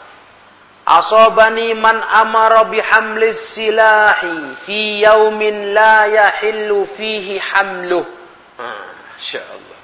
Asobani 0.86 1.74
man 1.74 1.98
amara 2.06 2.70
bihamlis 2.70 3.58
silahi 3.58 4.62
fi 4.70 5.02
yaumin 5.02 5.74
la 5.74 6.06
yahillu 6.06 6.86
fihi 6.94 7.42
hamluh. 7.42 8.06
Hmm, 8.62 8.86
Masya 8.94 9.42
Allah. 9.42 9.80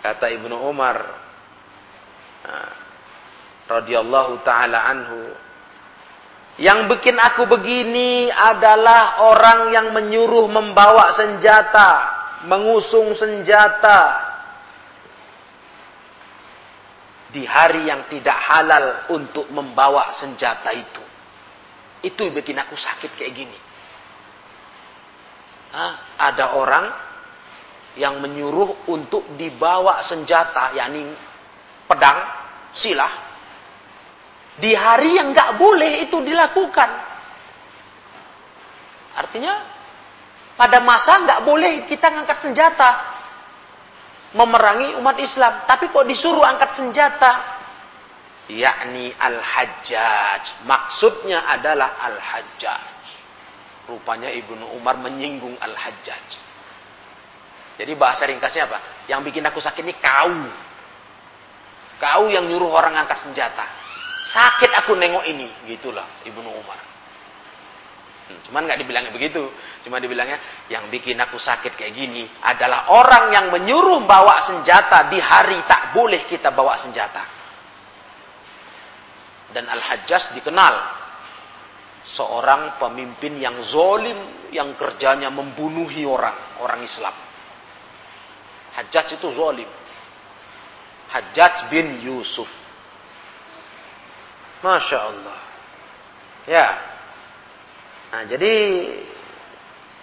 Kata 0.00 0.26
Ibnu 0.32 0.56
Umar. 0.64 0.96
Radhiyallahu 3.70 4.42
taala 4.42 4.90
anhu 4.90 5.32
yang 6.60 6.84
bikin 6.84 7.16
aku 7.16 7.48
begini 7.48 8.28
adalah 8.28 9.24
orang 9.24 9.72
yang 9.72 9.88
menyuruh 9.96 10.52
membawa 10.52 11.16
senjata, 11.16 11.90
mengusung 12.44 13.16
senjata 13.16 14.20
di 17.32 17.48
hari 17.48 17.88
yang 17.88 18.04
tidak 18.12 18.36
halal 18.36 19.08
untuk 19.16 19.48
membawa 19.48 20.12
senjata 20.12 20.76
itu. 20.76 21.00
Itu 22.04 22.28
bikin 22.28 22.60
aku 22.60 22.76
sakit 22.76 23.16
kayak 23.16 23.32
gini. 23.32 23.58
Hah? 25.72 25.92
Ada 26.20 26.52
orang 26.52 26.86
yang 27.96 28.20
menyuruh 28.20 28.92
untuk 28.92 29.24
dibawa 29.40 30.04
senjata, 30.04 30.76
yakni 30.76 31.08
pedang, 31.88 32.20
silah, 32.76 33.31
di 34.62 34.70
hari 34.78 35.18
yang 35.18 35.34
nggak 35.34 35.58
boleh 35.58 36.06
itu 36.06 36.22
dilakukan. 36.22 36.90
Artinya 39.18 39.54
pada 40.54 40.78
masa 40.78 41.18
nggak 41.26 41.40
boleh 41.42 41.82
kita 41.90 42.06
ngangkat 42.14 42.38
senjata 42.46 42.90
memerangi 44.38 44.96
umat 45.02 45.18
Islam, 45.18 45.66
tapi 45.68 45.90
kok 45.90 46.06
disuruh 46.06 46.46
angkat 46.46 46.78
senjata? 46.78 47.60
Yakni 48.48 49.12
al-hajjaj. 49.18 50.64
Maksudnya 50.64 51.42
adalah 51.50 52.00
al-hajjaj. 52.00 53.02
Rupanya 53.90 54.30
Ibnu 54.30 54.78
Umar 54.78 54.94
menyinggung 55.02 55.58
al-hajjaj. 55.58 56.26
Jadi 57.82 57.92
bahasa 57.96 58.30
ringkasnya 58.30 58.70
apa? 58.70 58.78
Yang 59.10 59.20
bikin 59.32 59.42
aku 59.42 59.58
sakit 59.58 59.82
ini 59.82 59.98
kau. 59.98 60.38
Kau 61.98 62.24
yang 62.30 62.46
nyuruh 62.46 62.72
orang 62.72 62.94
angkat 62.94 63.26
senjata. 63.26 63.81
Sakit 64.32 64.72
aku 64.72 64.96
nengok 64.96 65.28
ini, 65.28 65.44
gitulah 65.68 66.24
Ibnu 66.24 66.48
Umar. 66.48 66.80
Hmm, 68.32 68.38
cuman 68.48 68.64
nggak 68.64 68.80
dibilangnya 68.80 69.12
begitu, 69.12 69.44
cuma 69.84 70.00
dibilangnya 70.00 70.40
yang 70.72 70.88
bikin 70.88 71.20
aku 71.20 71.36
sakit 71.36 71.76
kayak 71.76 71.92
gini 71.92 72.24
adalah 72.40 72.88
orang 72.96 73.28
yang 73.28 73.46
menyuruh 73.52 74.00
bawa 74.08 74.40
senjata 74.48 75.12
di 75.12 75.20
hari 75.20 75.60
tak 75.68 75.92
boleh 75.92 76.24
kita 76.32 76.48
bawa 76.48 76.80
senjata. 76.80 77.28
Dan 79.52 79.68
Al-Hajjaj 79.68 80.32
dikenal 80.40 80.74
seorang 82.16 82.80
pemimpin 82.80 83.36
yang 83.36 83.60
zolim 83.68 84.48
yang 84.48 84.72
kerjanya 84.80 85.28
membunuhi 85.28 86.08
orang, 86.08 86.56
orang 86.64 86.80
Islam. 86.80 87.12
Hajjaj 88.80 89.20
itu 89.20 89.28
zolim. 89.36 89.68
Hajjaj 91.12 91.68
bin 91.68 92.00
Yusuf 92.00 92.61
Masya 94.62 94.98
Allah. 94.98 95.38
Ya. 96.46 96.68
Nah, 98.14 98.22
jadi 98.30 98.54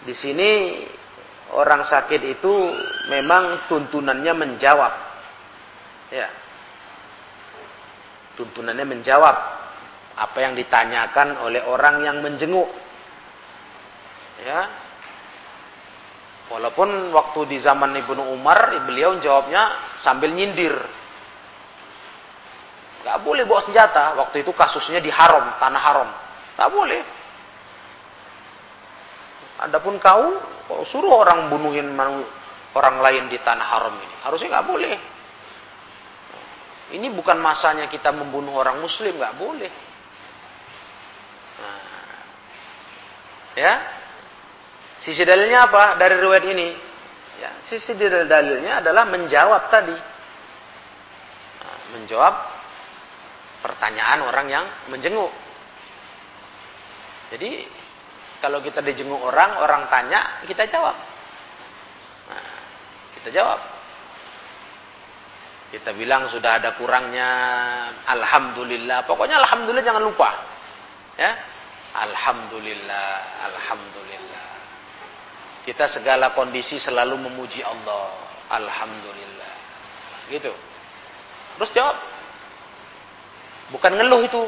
di 0.04 0.14
sini 0.16 0.82
orang 1.56 1.88
sakit 1.88 2.22
itu 2.28 2.54
memang 3.08 3.72
tuntunannya 3.72 4.34
menjawab. 4.36 4.94
Ya. 6.12 6.28
Tuntunannya 8.36 8.86
menjawab 8.88 9.36
apa 10.20 10.38
yang 10.44 10.56
ditanyakan 10.60 11.40
oleh 11.48 11.64
orang 11.64 12.04
yang 12.04 12.20
menjenguk. 12.20 12.68
Ya. 14.44 14.68
Walaupun 16.50 17.14
waktu 17.14 17.40
di 17.46 17.58
zaman 17.62 17.94
Ibnu 17.94 18.34
Umar, 18.34 18.74
beliau 18.84 19.22
jawabnya 19.22 19.96
sambil 20.02 20.34
nyindir. 20.34 20.74
Gak 23.20 23.28
boleh 23.28 23.44
bawa 23.44 23.68
senjata. 23.68 24.16
Waktu 24.16 24.48
itu 24.48 24.56
kasusnya 24.56 25.04
di 25.04 25.12
haram, 25.12 25.60
tanah 25.60 25.82
haram. 25.84 26.10
Gak 26.56 26.72
boleh. 26.72 27.02
Adapun 29.60 30.00
kau, 30.00 30.40
kau 30.72 30.88
suruh 30.88 31.20
orang 31.20 31.52
bunuhin 31.52 31.92
orang 32.72 32.96
lain 33.04 33.28
di 33.28 33.36
tanah 33.44 33.68
haram 33.68 33.92
ini. 34.00 34.16
Harusnya 34.24 34.56
nggak 34.56 34.68
boleh. 34.72 34.96
Ini 36.96 37.12
bukan 37.12 37.38
masanya 37.44 37.92
kita 37.92 38.16
membunuh 38.16 38.56
orang 38.56 38.80
muslim, 38.80 39.20
nggak 39.20 39.36
boleh. 39.36 39.72
Nah, 41.60 41.80
ya, 43.60 43.74
sisi 45.04 45.28
dalilnya 45.28 45.68
apa 45.68 46.00
dari 46.00 46.16
riwayat 46.24 46.46
ini? 46.50 46.70
Ya, 47.44 47.52
sisi 47.68 47.94
dalilnya 48.00 48.80
adalah 48.80 49.04
menjawab 49.12 49.68
tadi, 49.68 49.96
nah, 51.60 51.78
menjawab 52.00 52.59
pertanyaan 53.60 54.20
orang 54.24 54.48
yang 54.48 54.66
menjenguk. 54.92 55.32
Jadi 57.30 57.68
kalau 58.40 58.64
kita 58.64 58.80
dijenguk 58.80 59.20
orang, 59.20 59.60
orang 59.60 59.92
tanya, 59.92 60.44
kita 60.48 60.64
jawab. 60.72 60.96
Nah, 62.32 62.46
kita 63.20 63.30
jawab. 63.36 63.60
Kita 65.70 65.94
bilang 65.94 66.26
sudah 66.34 66.58
ada 66.58 66.74
kurangnya, 66.74 67.30
alhamdulillah. 68.10 69.06
Pokoknya 69.06 69.38
alhamdulillah 69.44 69.86
jangan 69.86 70.02
lupa. 70.02 70.30
Ya. 71.20 71.32
Alhamdulillah, 71.94 73.12
alhamdulillah. 73.54 74.50
Kita 75.68 75.86
segala 75.86 76.34
kondisi 76.34 76.82
selalu 76.82 77.30
memuji 77.30 77.62
Allah. 77.62 78.10
Alhamdulillah. 78.50 79.54
Gitu. 80.34 80.50
Terus 81.60 81.72
jawab. 81.76 81.98
Bukan 83.70 83.92
ngeluh 83.94 84.22
itu. 84.26 84.44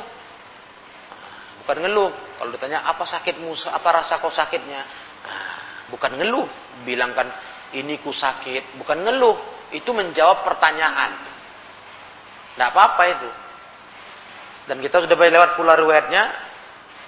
Bukan 1.61 1.77
ngeluh. 1.77 2.09
Kalau 2.41 2.49
ditanya 2.49 2.81
apa 2.89 3.05
sakitmu, 3.05 3.53
apa 3.69 3.89
rasa 3.93 4.17
kau 4.17 4.33
sakitnya? 4.33 4.81
Bukan 5.93 6.17
ngeluh. 6.17 6.47
Bilangkan 6.81 7.29
ini 7.77 8.01
ku 8.01 8.09
sakit. 8.09 8.81
Bukan 8.81 9.05
ngeluh. 9.05 9.37
Itu 9.71 9.93
menjawab 9.93 10.41
pertanyaan. 10.41 11.11
Tidak 12.57 12.67
apa-apa 12.67 13.03
itu. 13.07 13.29
Dan 14.67 14.81
kita 14.81 15.05
sudah 15.05 15.15
lewat 15.15 15.53
pula 15.55 15.77
riwayatnya. 15.77 16.23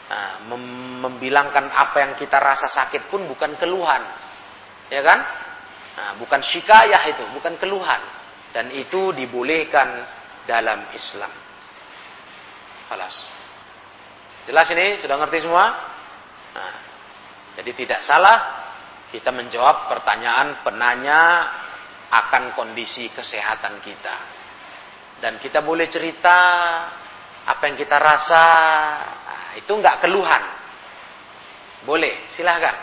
Nah, 0.03 0.31
mem 0.53 0.63
membilangkan 1.03 1.67
apa 1.67 1.99
yang 1.99 2.13
kita 2.15 2.39
rasa 2.39 2.71
sakit 2.71 3.11
pun 3.11 3.27
bukan 3.27 3.57
keluhan. 3.59 4.03
Ya 4.87 5.01
kan? 5.01 5.19
Nah, 5.97 6.11
bukan 6.21 6.39
syikayah 6.45 7.01
itu. 7.09 7.25
Bukan 7.33 7.57
keluhan. 7.57 7.99
Dan 8.53 8.69
itu 8.69 9.09
dibolehkan 9.17 10.05
dalam 10.45 10.93
Islam. 10.93 11.33
Alas. 12.93 13.15
Jelas 14.45 14.67
ini? 14.75 15.01
Sudah 15.01 15.17
ngerti 15.17 15.41
semua? 15.41 15.65
Nah, 16.53 16.75
jadi 17.57 17.71
tidak 17.73 18.01
salah 18.05 18.37
kita 19.13 19.29
menjawab 19.29 19.93
pertanyaan 19.93 20.65
penanya 20.65 21.21
akan 22.09 22.57
kondisi 22.57 23.13
kesehatan 23.13 23.81
kita. 23.81 24.15
Dan 25.21 25.37
kita 25.37 25.61
boleh 25.61 25.87
cerita 25.87 26.37
apa 27.45 27.63
yang 27.69 27.77
kita 27.77 27.97
rasa. 27.97 28.45
Nah, 29.05 29.45
itu 29.57 29.69
nggak 29.69 30.01
keluhan. 30.01 30.43
Boleh, 31.85 32.29
silahkan. 32.33 32.73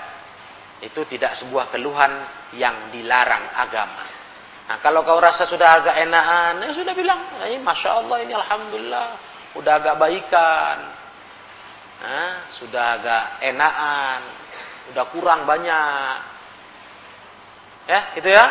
Itu 0.81 1.05
tidak 1.05 1.37
sebuah 1.37 1.69
keluhan 1.75 2.13
yang 2.57 2.89
dilarang 2.89 3.53
agama. 3.53 4.05
Nah, 4.71 4.79
kalau 4.79 5.03
kau 5.03 5.19
rasa 5.19 5.51
sudah 5.51 5.83
agak 5.83 5.99
enakan, 5.99 6.63
ya 6.63 6.71
sudah 6.71 6.95
bilang, 6.95 7.43
ini 7.43 7.59
masya 7.59 7.91
Allah 7.91 8.23
ini 8.23 8.33
alhamdulillah, 8.39 9.09
udah 9.59 9.73
agak 9.83 9.99
baikan. 9.99 10.79
Nah, 12.01 12.33
sudah 12.57 12.85
agak 12.97 13.25
enakan, 13.45 14.21
udah 14.95 15.05
kurang 15.13 15.45
banyak. 15.45 16.17
Ya, 17.91 18.01
itu 18.17 18.29
ya. 18.31 18.47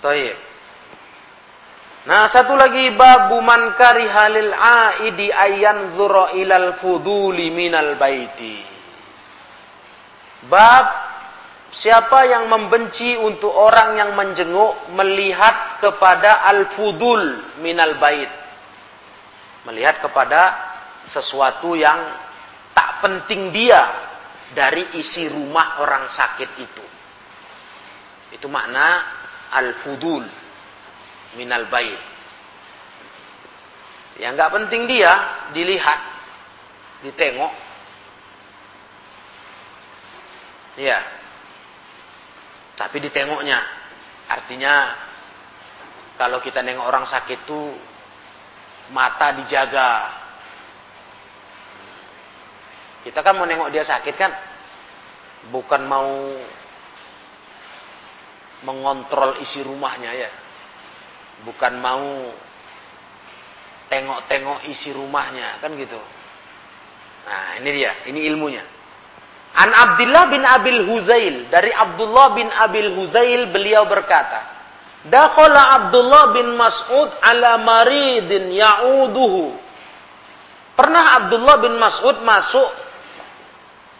Taib. 0.00 0.36
Nah, 2.00 2.32
satu 2.32 2.56
lagi 2.56 2.96
babu 2.96 3.44
man 3.44 3.76
karihalil 3.76 4.56
aidi 4.56 5.28
ayan 5.28 5.92
zura 6.00 6.32
ilal 6.32 6.80
fuduli 6.80 7.52
minal 7.52 8.00
baiti. 8.00 8.64
Bab 10.48 10.86
siapa 11.76 12.24
yang 12.24 12.48
membenci 12.48 13.20
untuk 13.20 13.52
orang 13.52 14.00
yang 14.00 14.10
menjenguk 14.16 14.88
melihat 14.96 15.84
kepada 15.84 16.48
al-fudul 16.48 17.54
minal 17.60 18.00
bait. 18.00 18.39
Melihat 19.68 20.00
kepada 20.00 20.40
sesuatu 21.10 21.76
yang 21.76 21.98
tak 22.72 23.04
penting 23.04 23.52
dia 23.52 23.80
dari 24.56 24.98
isi 24.98 25.28
rumah 25.30 25.82
orang 25.82 26.08
sakit 26.10 26.50
itu. 26.58 26.86
Itu 28.34 28.46
makna 28.46 29.04
al-fudul 29.50 30.24
minal 31.36 31.66
bait. 31.70 31.98
Yang 34.20 34.32
nggak 34.36 34.52
penting 34.52 34.82
dia 34.90 35.12
dilihat, 35.56 36.00
ditengok. 37.06 37.52
Ya. 40.80 41.00
Tapi 42.76 42.96
ditengoknya. 43.00 43.60
Artinya 44.30 44.74
kalau 46.20 46.38
kita 46.44 46.62
nengok 46.62 46.86
orang 46.86 47.04
sakit 47.08 47.48
tuh 47.48 47.74
mata 48.90 49.34
dijaga, 49.38 49.92
kita 53.06 53.24
kan 53.24 53.34
mau 53.38 53.48
nengok 53.48 53.72
dia 53.72 53.86
sakit 53.86 54.14
kan, 54.18 54.32
bukan 55.48 55.82
mau 55.88 56.10
mengontrol 58.68 59.40
isi 59.40 59.64
rumahnya 59.64 60.12
ya. 60.12 60.30
Bukan 61.40 61.80
mau 61.80 62.28
tengok-tengok 63.88 64.68
isi 64.68 64.92
rumahnya, 64.92 65.56
kan 65.64 65.72
gitu. 65.72 65.96
Nah, 67.24 67.56
ini 67.64 67.70
dia, 67.72 67.92
ini 68.04 68.28
ilmunya. 68.28 68.60
An 69.56 69.72
Abdullah 69.72 70.28
bin 70.28 70.44
Abil 70.44 70.84
Huzail, 70.84 71.48
dari 71.48 71.72
Abdullah 71.72 72.36
bin 72.36 72.52
Abil 72.52 72.92
Huzail 72.94 73.48
beliau 73.48 73.88
berkata, 73.88 74.59
Dakhala 75.00 75.80
Abdullah 75.80 76.36
bin 76.36 76.52
Mas'ud 76.60 77.08
ala 77.24 77.56
maridin 77.56 78.52
ya'uduhu. 78.52 79.56
Pernah 80.76 81.24
Abdullah 81.24 81.56
bin 81.64 81.80
Mas'ud 81.80 82.20
masuk 82.20 82.68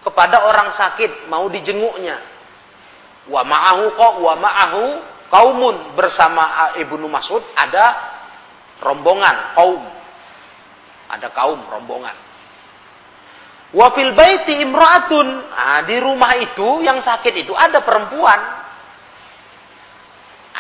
kepada 0.04 0.44
orang 0.44 0.76
sakit 0.76 1.28
mau 1.32 1.48
dijenguknya. 1.48 2.20
Wa 3.32 3.40
ma'ahu 3.44 3.96
kok 3.96 4.14
wa 4.20 4.34
ma'ahu 4.36 4.84
kaumun 5.32 5.96
bersama 5.96 6.76
Ibnu 6.76 7.08
Mas'ud 7.08 7.40
ada 7.56 7.96
rombongan 8.84 9.56
kaum. 9.56 9.80
Ada 11.08 11.32
kaum 11.32 11.64
rombongan. 11.64 12.16
Wa 13.72 13.88
fil 13.96 14.12
baiti 14.12 14.60
imra'atun. 14.60 15.26
Nah, 15.48 15.80
di 15.88 15.96
rumah 15.96 16.36
itu 16.36 16.84
yang 16.84 17.00
sakit 17.00 17.40
itu 17.40 17.56
ada 17.56 17.80
perempuan. 17.80 18.59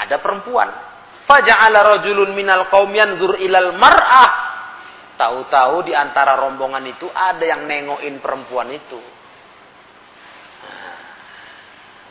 Ada 0.06 0.16
perempuan. 0.22 0.68
Faja'ala 1.28 1.84
rajulun 1.96 2.32
minal 2.32 2.66
qaum 2.72 2.90
yanzur 2.90 3.36
ilal 3.38 3.76
mar'ah. 3.76 4.30
Tahu-tahu 5.20 5.84
di 5.84 5.92
antara 5.92 6.40
rombongan 6.40 6.88
itu 6.88 7.04
ada 7.12 7.44
yang 7.44 7.68
nengokin 7.68 8.24
perempuan 8.24 8.72
itu. 8.72 9.00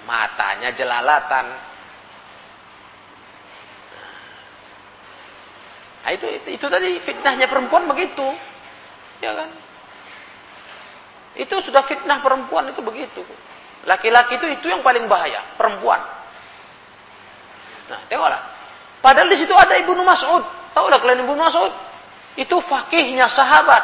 matanya 0.10 0.74
jelalatan. 0.74 1.46
Nah, 6.02 6.12
itu, 6.18 6.26
itu 6.26 6.50
itu 6.58 6.66
tadi 6.66 6.98
fitnahnya 7.06 7.46
perempuan 7.46 7.86
begitu. 7.86 8.26
Ya 9.22 9.38
kan? 9.38 9.50
Itu 11.38 11.62
sudah 11.62 11.86
fitnah 11.86 12.26
perempuan 12.26 12.74
itu 12.74 12.82
begitu. 12.82 13.22
Laki-laki 13.86 14.42
itu 14.42 14.50
itu 14.50 14.66
yang 14.74 14.82
paling 14.82 15.06
bahaya, 15.06 15.54
perempuan. 15.54 16.02
Nah, 17.90 18.02
tengoklah. 18.06 18.42
Padahal 19.02 19.28
di 19.28 19.38
situ 19.42 19.52
ada 19.58 19.74
Ibnu 19.82 20.02
Mas'ud. 20.06 20.44
Tahu 20.78 20.86
lah 20.88 21.02
kalian 21.02 21.26
Ibnu 21.26 21.36
Mas'ud? 21.36 21.74
Itu 22.38 22.62
fakihnya 22.62 23.26
sahabat. 23.28 23.84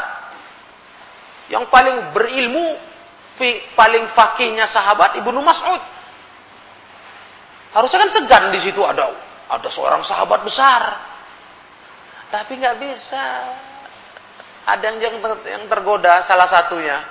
Yang 1.50 1.66
paling 1.74 2.14
berilmu, 2.14 2.78
paling 3.74 4.14
fakihnya 4.14 4.70
sahabat 4.70 5.18
Ibnu 5.18 5.42
Mas'ud. 5.42 5.82
Harusnya 7.76 8.08
kan 8.08 8.12
segan 8.14 8.44
di 8.56 8.60
situ 8.64 8.80
ada 8.86 9.12
ada 9.52 9.68
seorang 9.68 10.06
sahabat 10.08 10.48
besar. 10.48 10.82
Tapi 12.32 12.56
nggak 12.56 12.78
bisa. 12.80 13.26
Ada 14.66 14.96
yang 14.96 15.22
yang 15.46 15.66
tergoda 15.68 16.26
salah 16.26 16.48
satunya. 16.50 17.04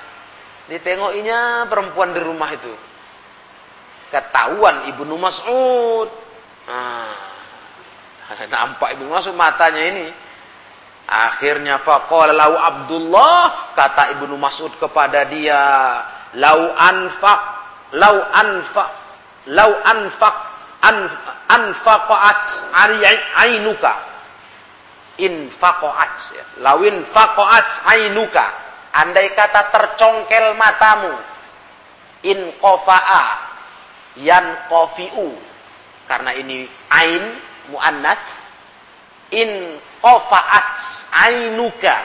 Ditengokinya 0.64 1.68
perempuan 1.68 2.16
di 2.16 2.20
rumah 2.24 2.48
itu. 2.56 2.72
Ketahuan 4.08 4.88
Ibnu 4.94 5.14
Mas'ud. 5.20 6.23
Nah, 6.64 7.12
nampak 8.48 8.96
Ibnu 8.96 9.12
Mas'ud 9.12 9.36
matanya 9.36 9.82
ini. 9.84 10.06
Akhirnya 11.04 11.84
faqala 11.84 12.32
lau 12.32 12.56
Abdullah 12.56 13.76
kata 13.76 14.16
Ibnu 14.16 14.40
Mas'ud 14.40 14.72
kepada 14.80 15.28
dia, 15.28 15.62
"Lau 16.40 16.72
anfaq, 16.72 17.42
lau 17.92 18.16
anfaq, 18.32 18.90
lau 19.52 19.70
anfaq 19.84 20.36
an, 20.80 20.96
anfaqat 21.52 22.42
ainuka." 23.44 23.94
Infaqat 25.14 26.14
ya. 26.34 26.44
Lawin 26.64 27.06
faqat 27.14 27.68
ainuka. 27.94 28.46
Andai 28.90 29.30
kata 29.36 29.70
tercongkel 29.70 30.58
matamu. 30.58 31.14
In 32.24 32.58
qafa'a 32.58 33.24
yan 34.18 34.66
qafi'u. 34.66 35.53
Karena 36.04 36.36
ini 36.36 36.68
ain 36.92 37.24
muannats. 37.72 38.42
In 39.34 39.80
qafa'at 39.98 40.70
ainuka. 41.10 41.96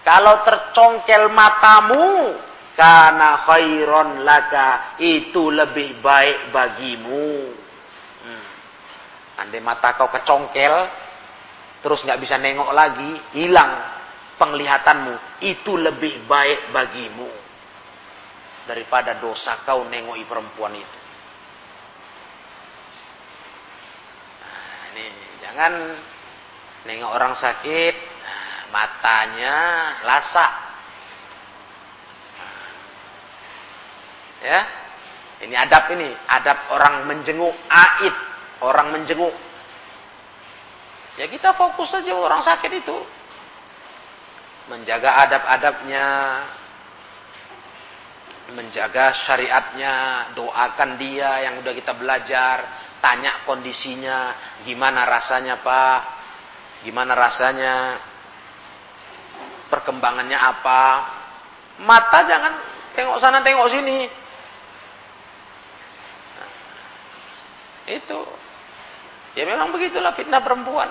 Kalau 0.00 0.40
tercongkel 0.42 1.28
matamu 1.30 2.34
karena 2.74 3.44
khairon 3.44 4.24
laka. 4.24 4.96
Itu 4.98 5.52
lebih 5.52 6.00
baik 6.00 6.50
bagimu. 6.50 7.30
Hmm. 8.20 8.44
andai 9.40 9.64
mata 9.64 9.96
kau 9.96 10.12
kecongkel 10.12 10.74
terus 11.80 12.04
nggak 12.04 12.20
bisa 12.20 12.36
nengok 12.36 12.72
lagi 12.72 13.12
hilang 13.36 13.72
penglihatanmu. 14.40 15.44
Itu 15.44 15.76
lebih 15.76 16.24
baik 16.24 16.72
bagimu. 16.72 17.30
Daripada 18.64 19.18
dosa 19.20 19.60
kau 19.66 19.88
nengoki 19.88 20.24
perempuan 20.28 20.76
itu 20.76 20.98
nah, 24.40 24.94
ini 24.94 25.04
jangan 25.50 25.74
Nengok 26.80 27.12
orang 27.12 27.36
sakit, 27.36 27.94
matanya 28.72 29.56
lasak. 30.00 30.52
Ya, 34.40 34.60
ini 35.44 35.52
adab 35.52 35.92
ini, 35.92 36.08
adab 36.24 36.72
orang 36.72 37.04
menjenguk 37.04 37.52
aid, 37.68 38.16
orang 38.64 38.96
menjenguk. 38.96 39.36
Ya 41.20 41.28
kita 41.28 41.52
fokus 41.52 41.92
saja 41.92 42.16
orang 42.16 42.40
sakit 42.40 42.72
itu. 42.80 42.98
Menjaga 44.72 45.28
adab-adabnya, 45.28 46.06
menjaga 48.56 49.12
syariatnya, 49.28 49.94
doakan 50.32 50.96
dia 50.96 51.44
yang 51.44 51.60
udah 51.60 51.74
kita 51.76 51.92
belajar, 51.92 52.56
tanya 53.00 53.44
kondisinya, 53.48 54.36
gimana 54.64 55.08
rasanya 55.08 55.60
Pak, 55.64 56.20
Gimana 56.80 57.12
rasanya? 57.12 58.00
Perkembangannya 59.68 60.34
apa? 60.34 60.82
Mata 61.84 62.18
jangan 62.26 62.52
tengok 62.96 63.16
sana 63.20 63.44
tengok 63.44 63.68
sini. 63.70 63.98
Itu. 67.90 68.20
Ya 69.38 69.46
memang 69.46 69.70
begitulah 69.70 70.16
fitnah 70.16 70.42
perempuan. 70.42 70.90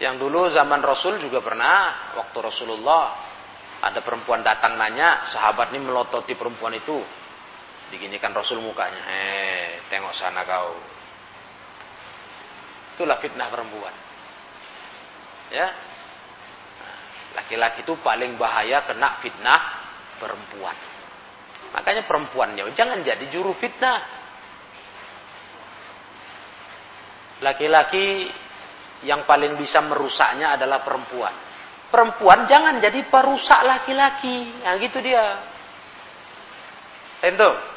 Yang 0.00 0.14
dulu 0.28 0.48
zaman 0.52 0.80
Rasul 0.84 1.20
juga 1.20 1.40
pernah 1.40 2.12
waktu 2.16 2.38
Rasulullah 2.40 3.16
ada 3.80 4.00
perempuan 4.00 4.40
datang 4.40 4.76
nanya, 4.80 5.28
sahabat 5.28 5.72
ini 5.72 5.84
melototi 5.84 6.32
perempuan 6.32 6.72
itu. 6.76 7.00
Diginikan 7.90 8.34
Rasul 8.34 8.58
mukanya, 8.58 9.02
"Eh, 9.06 9.86
tengok 9.86 10.14
sana 10.14 10.42
kau." 10.42 10.74
Itulah 12.96 13.20
fitnah 13.20 13.52
perempuan. 13.52 13.94
Ya. 15.52 15.68
Laki-laki 17.36 17.84
itu 17.84 17.94
paling 18.00 18.40
bahaya 18.40 18.88
kena 18.88 19.20
fitnah 19.20 19.62
perempuan. 20.16 20.72
Makanya 21.76 22.08
perempuannya 22.08 22.72
jangan 22.72 23.04
jadi 23.04 23.20
juru 23.28 23.52
fitnah. 23.60 24.00
Laki-laki 27.44 28.32
yang 29.04 29.28
paling 29.28 29.60
bisa 29.60 29.84
merusaknya 29.84 30.56
adalah 30.56 30.80
perempuan. 30.80 31.36
Perempuan 31.92 32.48
jangan 32.48 32.80
jadi 32.80 33.04
perusak 33.12 33.60
laki-laki. 33.60 34.64
Nah 34.64 34.74
gitu 34.80 34.98
dia. 35.04 35.44
Tentu. 37.20 37.75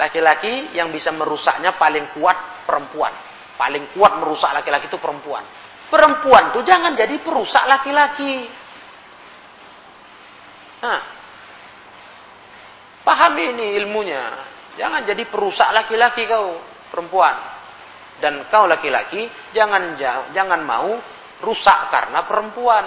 Laki-laki 0.00 0.72
yang 0.72 0.88
bisa 0.88 1.12
merusaknya 1.12 1.76
paling 1.76 2.16
kuat 2.16 2.64
perempuan. 2.64 3.12
Paling 3.60 3.92
kuat 3.92 4.16
merusak 4.16 4.48
laki-laki 4.56 4.88
itu 4.88 4.96
perempuan. 4.96 5.44
Perempuan 5.92 6.56
tuh 6.56 6.64
jangan 6.64 6.96
jadi 6.96 7.20
perusak 7.20 7.68
laki-laki. 7.68 8.48
Nah, 10.80 11.00
pahami 13.04 13.52
ini 13.52 13.76
ilmunya. 13.76 14.24
Jangan 14.80 15.04
jadi 15.04 15.28
perusak 15.28 15.68
laki-laki 15.68 16.24
kau, 16.24 16.56
perempuan. 16.88 17.36
Dan 18.24 18.48
kau 18.48 18.64
laki-laki 18.64 19.28
jangan 19.52 20.00
jangan 20.32 20.64
mau 20.64 20.96
rusak 21.44 21.92
karena 21.92 22.24
perempuan. 22.24 22.84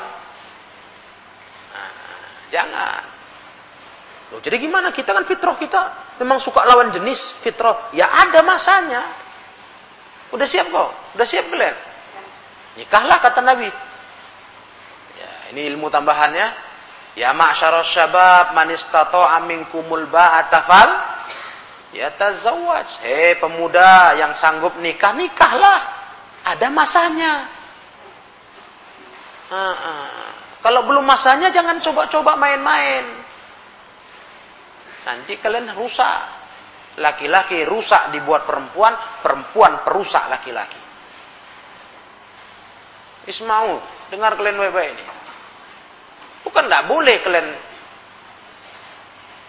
Nah, 1.69 1.91
jangan. 2.49 3.01
Loh, 4.33 4.41
jadi 4.41 4.57
gimana? 4.57 4.89
Kita 4.89 5.13
kan 5.13 5.29
fitrah 5.29 5.53
kita 5.61 6.02
memang 6.21 6.37
suka 6.41 6.61
lawan 6.65 6.93
jenis 6.93 7.17
fitrah. 7.41 7.89
Ya 7.95 8.09
ada 8.09 8.43
masanya. 8.45 9.01
Udah 10.33 10.47
siap 10.49 10.69
kok? 10.73 10.89
Udah 11.13 11.27
siap 11.29 11.45
kalian? 11.49 11.77
Nikahlah 12.81 13.21
kata 13.21 13.41
Nabi. 13.45 13.69
Ya, 15.13 15.31
ini 15.53 15.69
ilmu 15.73 15.93
tambahannya. 15.93 16.73
Ya 17.13 17.29
ma'syaras 17.29 17.93
syabab 17.93 18.57
man 18.57 18.73
istata'a 18.73 19.37
minkumul 19.45 20.09
ba'ata 20.09 20.65
fal 20.65 20.89
yatazawwaj. 21.93 23.05
Hei 23.05 23.37
pemuda 23.37 24.17
yang 24.17 24.33
sanggup 24.41 24.73
nikah, 24.81 25.13
nikahlah. 25.13 25.79
Ada 26.43 26.67
masanya. 26.73 27.33
Ha 29.53 29.69
-ha. 29.77 29.95
Kalau 30.65 30.87
belum 30.89 31.05
masanya 31.05 31.53
jangan 31.53 31.77
coba-coba 31.83 32.33
main-main. 32.39 33.22
Nanti 35.03 35.39
kalian 35.39 35.75
rusak. 35.75 36.43
Laki-laki 36.93 37.65
rusak 37.65 38.13
dibuat 38.13 38.45
perempuan, 38.45 38.93
perempuan 39.25 39.81
perusak 39.81 40.29
laki-laki. 40.29 40.77
Ismau, 43.25 43.81
dengar 44.13 44.37
kalian 44.37 44.61
baik-baik 44.61 44.93
ini. 44.93 45.05
Bukan 46.43 46.63
tidak 46.69 46.85
boleh 46.85 47.15
kalian 47.23 47.47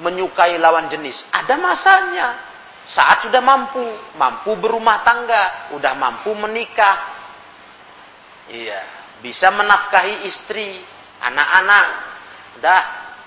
menyukai 0.01 0.57
lawan 0.57 0.89
jenis. 0.89 1.21
Ada 1.31 1.55
masanya. 1.59 2.29
Saat 2.85 3.29
sudah 3.29 3.41
mampu, 3.41 3.81
mampu 4.17 4.57
berumah 4.61 5.01
tangga, 5.05 5.73
udah 5.73 5.93
mampu 5.97 6.33
menikah. 6.37 6.97
Iya, 8.49 8.81
bisa 9.25 9.49
menafkahi 9.49 10.29
istri, 10.29 10.85
anak-anak. 11.21 11.87
Dah, 12.61 12.83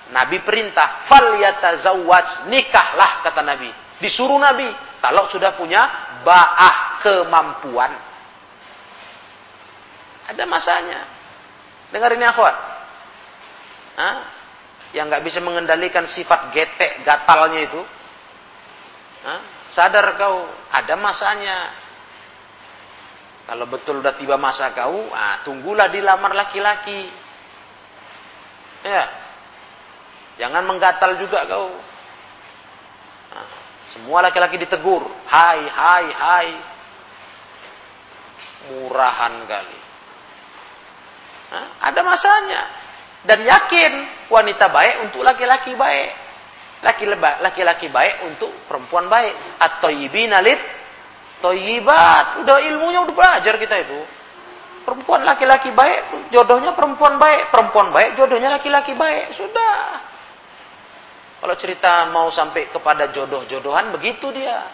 Nabi 0.08 0.40
perintah, 0.40 1.04
fal 1.08 1.36
yatazawwaj, 1.36 2.48
nikahlah 2.48 3.26
kata 3.28 3.44
Nabi. 3.44 3.70
Disuruh 4.00 4.40
Nabi 4.40 4.70
kalau 5.04 5.28
sudah 5.28 5.58
punya 5.60 5.84
ba'ah 6.24 7.04
kemampuan. 7.04 7.92
Ada 10.28 10.44
masanya. 10.48 11.00
Dengar 11.92 12.12
ini 12.16 12.24
akhwat. 12.28 12.56
Yang 14.96 15.06
nggak 15.12 15.24
bisa 15.28 15.40
mengendalikan 15.44 16.08
sifat 16.08 16.52
getek 16.56 17.04
gatalnya 17.04 17.68
itu. 17.68 17.82
Hah? 19.28 19.40
Sadar 19.72 20.16
kau, 20.16 20.48
ada 20.72 20.96
masanya. 20.96 21.58
Kalau 23.48 23.68
betul 23.68 24.04
udah 24.04 24.16
tiba 24.16 24.36
masa 24.36 24.72
kau, 24.76 25.12
ah, 25.12 25.44
tunggulah 25.44 25.88
dilamar 25.92 26.36
laki-laki. 26.36 27.12
Ya. 28.84 29.27
Jangan 30.38 30.64
menggatal 30.70 31.18
juga 31.18 31.46
kau. 31.50 31.74
Semua 33.98 34.22
laki-laki 34.22 34.60
ditegur. 34.62 35.08
Hai, 35.26 35.62
hai, 35.66 36.06
hai. 36.12 36.50
Murahan 38.68 39.34
kali. 39.48 39.80
Hah? 41.56 41.68
Ada 41.90 42.02
masanya. 42.04 42.62
Dan 43.24 43.48
yakin 43.48 43.92
wanita 44.30 44.70
baik 44.70 44.96
untuk 45.10 45.24
laki-laki 45.24 45.74
baik. 45.74 46.10
Laki-laki 47.42 47.88
baik 47.90 48.16
untuk 48.28 48.54
perempuan 48.68 49.08
baik. 49.08 49.34
Atau 49.58 49.90
ibinalit 49.90 50.60
toyibat. 51.40 52.44
Udah 52.44 52.60
ilmunya 52.62 53.08
udah 53.08 53.16
belajar 53.16 53.56
kita 53.58 53.76
itu. 53.88 54.00
Perempuan 54.88 55.28
laki-laki 55.28 55.76
baik, 55.76 56.32
jodohnya 56.32 56.72
perempuan 56.72 57.20
baik. 57.20 57.52
Perempuan 57.52 57.92
baik, 57.92 58.16
jodohnya 58.16 58.56
laki-laki 58.56 58.96
baik. 58.96 59.36
Sudah. 59.36 60.07
Kalau 61.38 61.54
cerita 61.54 62.10
mau 62.10 62.34
sampai 62.34 62.74
kepada 62.74 63.14
jodoh-jodohan, 63.14 63.94
begitu 63.94 64.34
dia. 64.34 64.74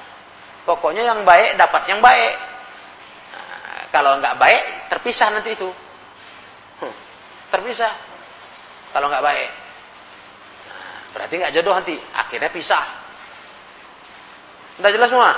Pokoknya 0.63 1.03
yang 1.03 1.27
baik 1.27 1.59
dapat 1.59 1.91
yang 1.91 1.99
baik. 1.99 2.33
Nah, 3.35 3.81
kalau 3.91 4.15
nggak 4.23 4.39
baik, 4.39 4.63
terpisah 4.87 5.27
nanti 5.35 5.59
itu. 5.59 5.67
Hmm, 6.79 6.95
terpisah. 7.51 7.93
Kalau 8.95 9.11
nggak 9.11 9.25
baik. 9.27 9.49
Nah, 10.71 10.97
berarti 11.11 11.33
nggak 11.35 11.53
jodoh 11.59 11.75
nanti. 11.75 11.99
Akhirnya 12.15 12.47
pisah. 12.47 12.85
Udah 14.79 14.91
jelas 14.95 15.11
semua? 15.11 15.31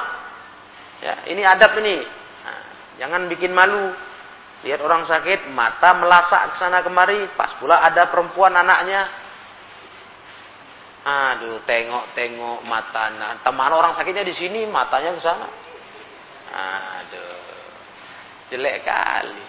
Ya, 1.02 1.26
ini 1.34 1.42
adab 1.42 1.74
ini. 1.82 2.06
Nah, 2.46 2.62
jangan 3.02 3.26
bikin 3.34 3.50
malu. 3.50 3.98
Lihat 4.62 4.78
orang 4.82 5.10
sakit, 5.10 5.50
mata 5.54 5.98
melasak 5.98 6.54
ke 6.54 6.56
sana 6.62 6.86
kemari, 6.86 7.34
pas 7.34 7.58
pula 7.58 7.82
ada 7.82 8.10
perempuan 8.14 8.54
anaknya 8.54 9.25
Aduh, 11.06 11.62
tengok-tengok 11.70 12.66
matanya. 12.66 13.38
Teman 13.46 13.70
orang 13.70 13.94
sakitnya 13.94 14.26
di 14.26 14.34
sini, 14.34 14.66
matanya 14.66 15.14
ke 15.14 15.22
sana. 15.22 15.48
Aduh, 16.50 17.46
jelek 18.50 18.82
kali. 18.82 19.46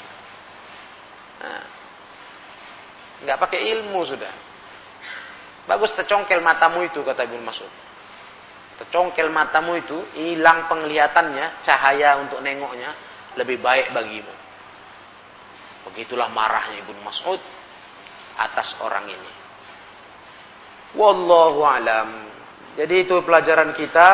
Nah, 1.40 1.64
nggak 3.24 3.40
pakai 3.40 3.72
ilmu 3.72 4.00
sudah. 4.04 4.34
Bagus 5.64 5.96
tercongkel 5.96 6.44
matamu 6.44 6.84
itu 6.84 7.00
kata 7.00 7.24
Ibnu 7.24 7.40
Mas'ud. 7.40 7.72
Tercongkel 8.76 9.32
matamu 9.32 9.80
itu 9.80 9.96
hilang 10.12 10.68
penglihatannya, 10.68 11.64
cahaya 11.64 12.20
untuk 12.20 12.44
nengoknya 12.44 12.92
lebih 13.40 13.64
baik 13.64 13.96
bagimu. 13.96 14.34
Begitulah 15.88 16.28
marahnya 16.28 16.84
Ibnu 16.84 17.00
Mas'ud 17.00 17.40
atas 18.36 18.76
orang 18.84 19.09
ini. 19.09 19.36
Wallahu 20.97 21.61
alam. 21.62 22.09
Jadi 22.76 23.09
itu 23.09 23.20
pelajaran 23.24 23.72
kita 23.72 24.11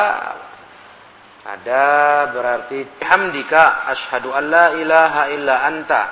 ada 1.42 1.86
berarti 2.30 2.86
hamdika 3.02 3.90
asyhadu 3.90 4.30
an 4.30 4.44
la 4.46 4.66
ilaha 4.78 5.22
illa 5.34 5.54
anta 5.66 6.02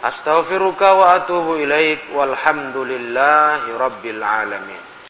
astaghfiruka 0.00 0.88
wa 0.96 1.20
atubu 1.20 1.60
ilaik 1.60 2.16
walhamdulillahi 2.16 3.76
rabbil 3.76 4.22
alamin. 4.24 4.87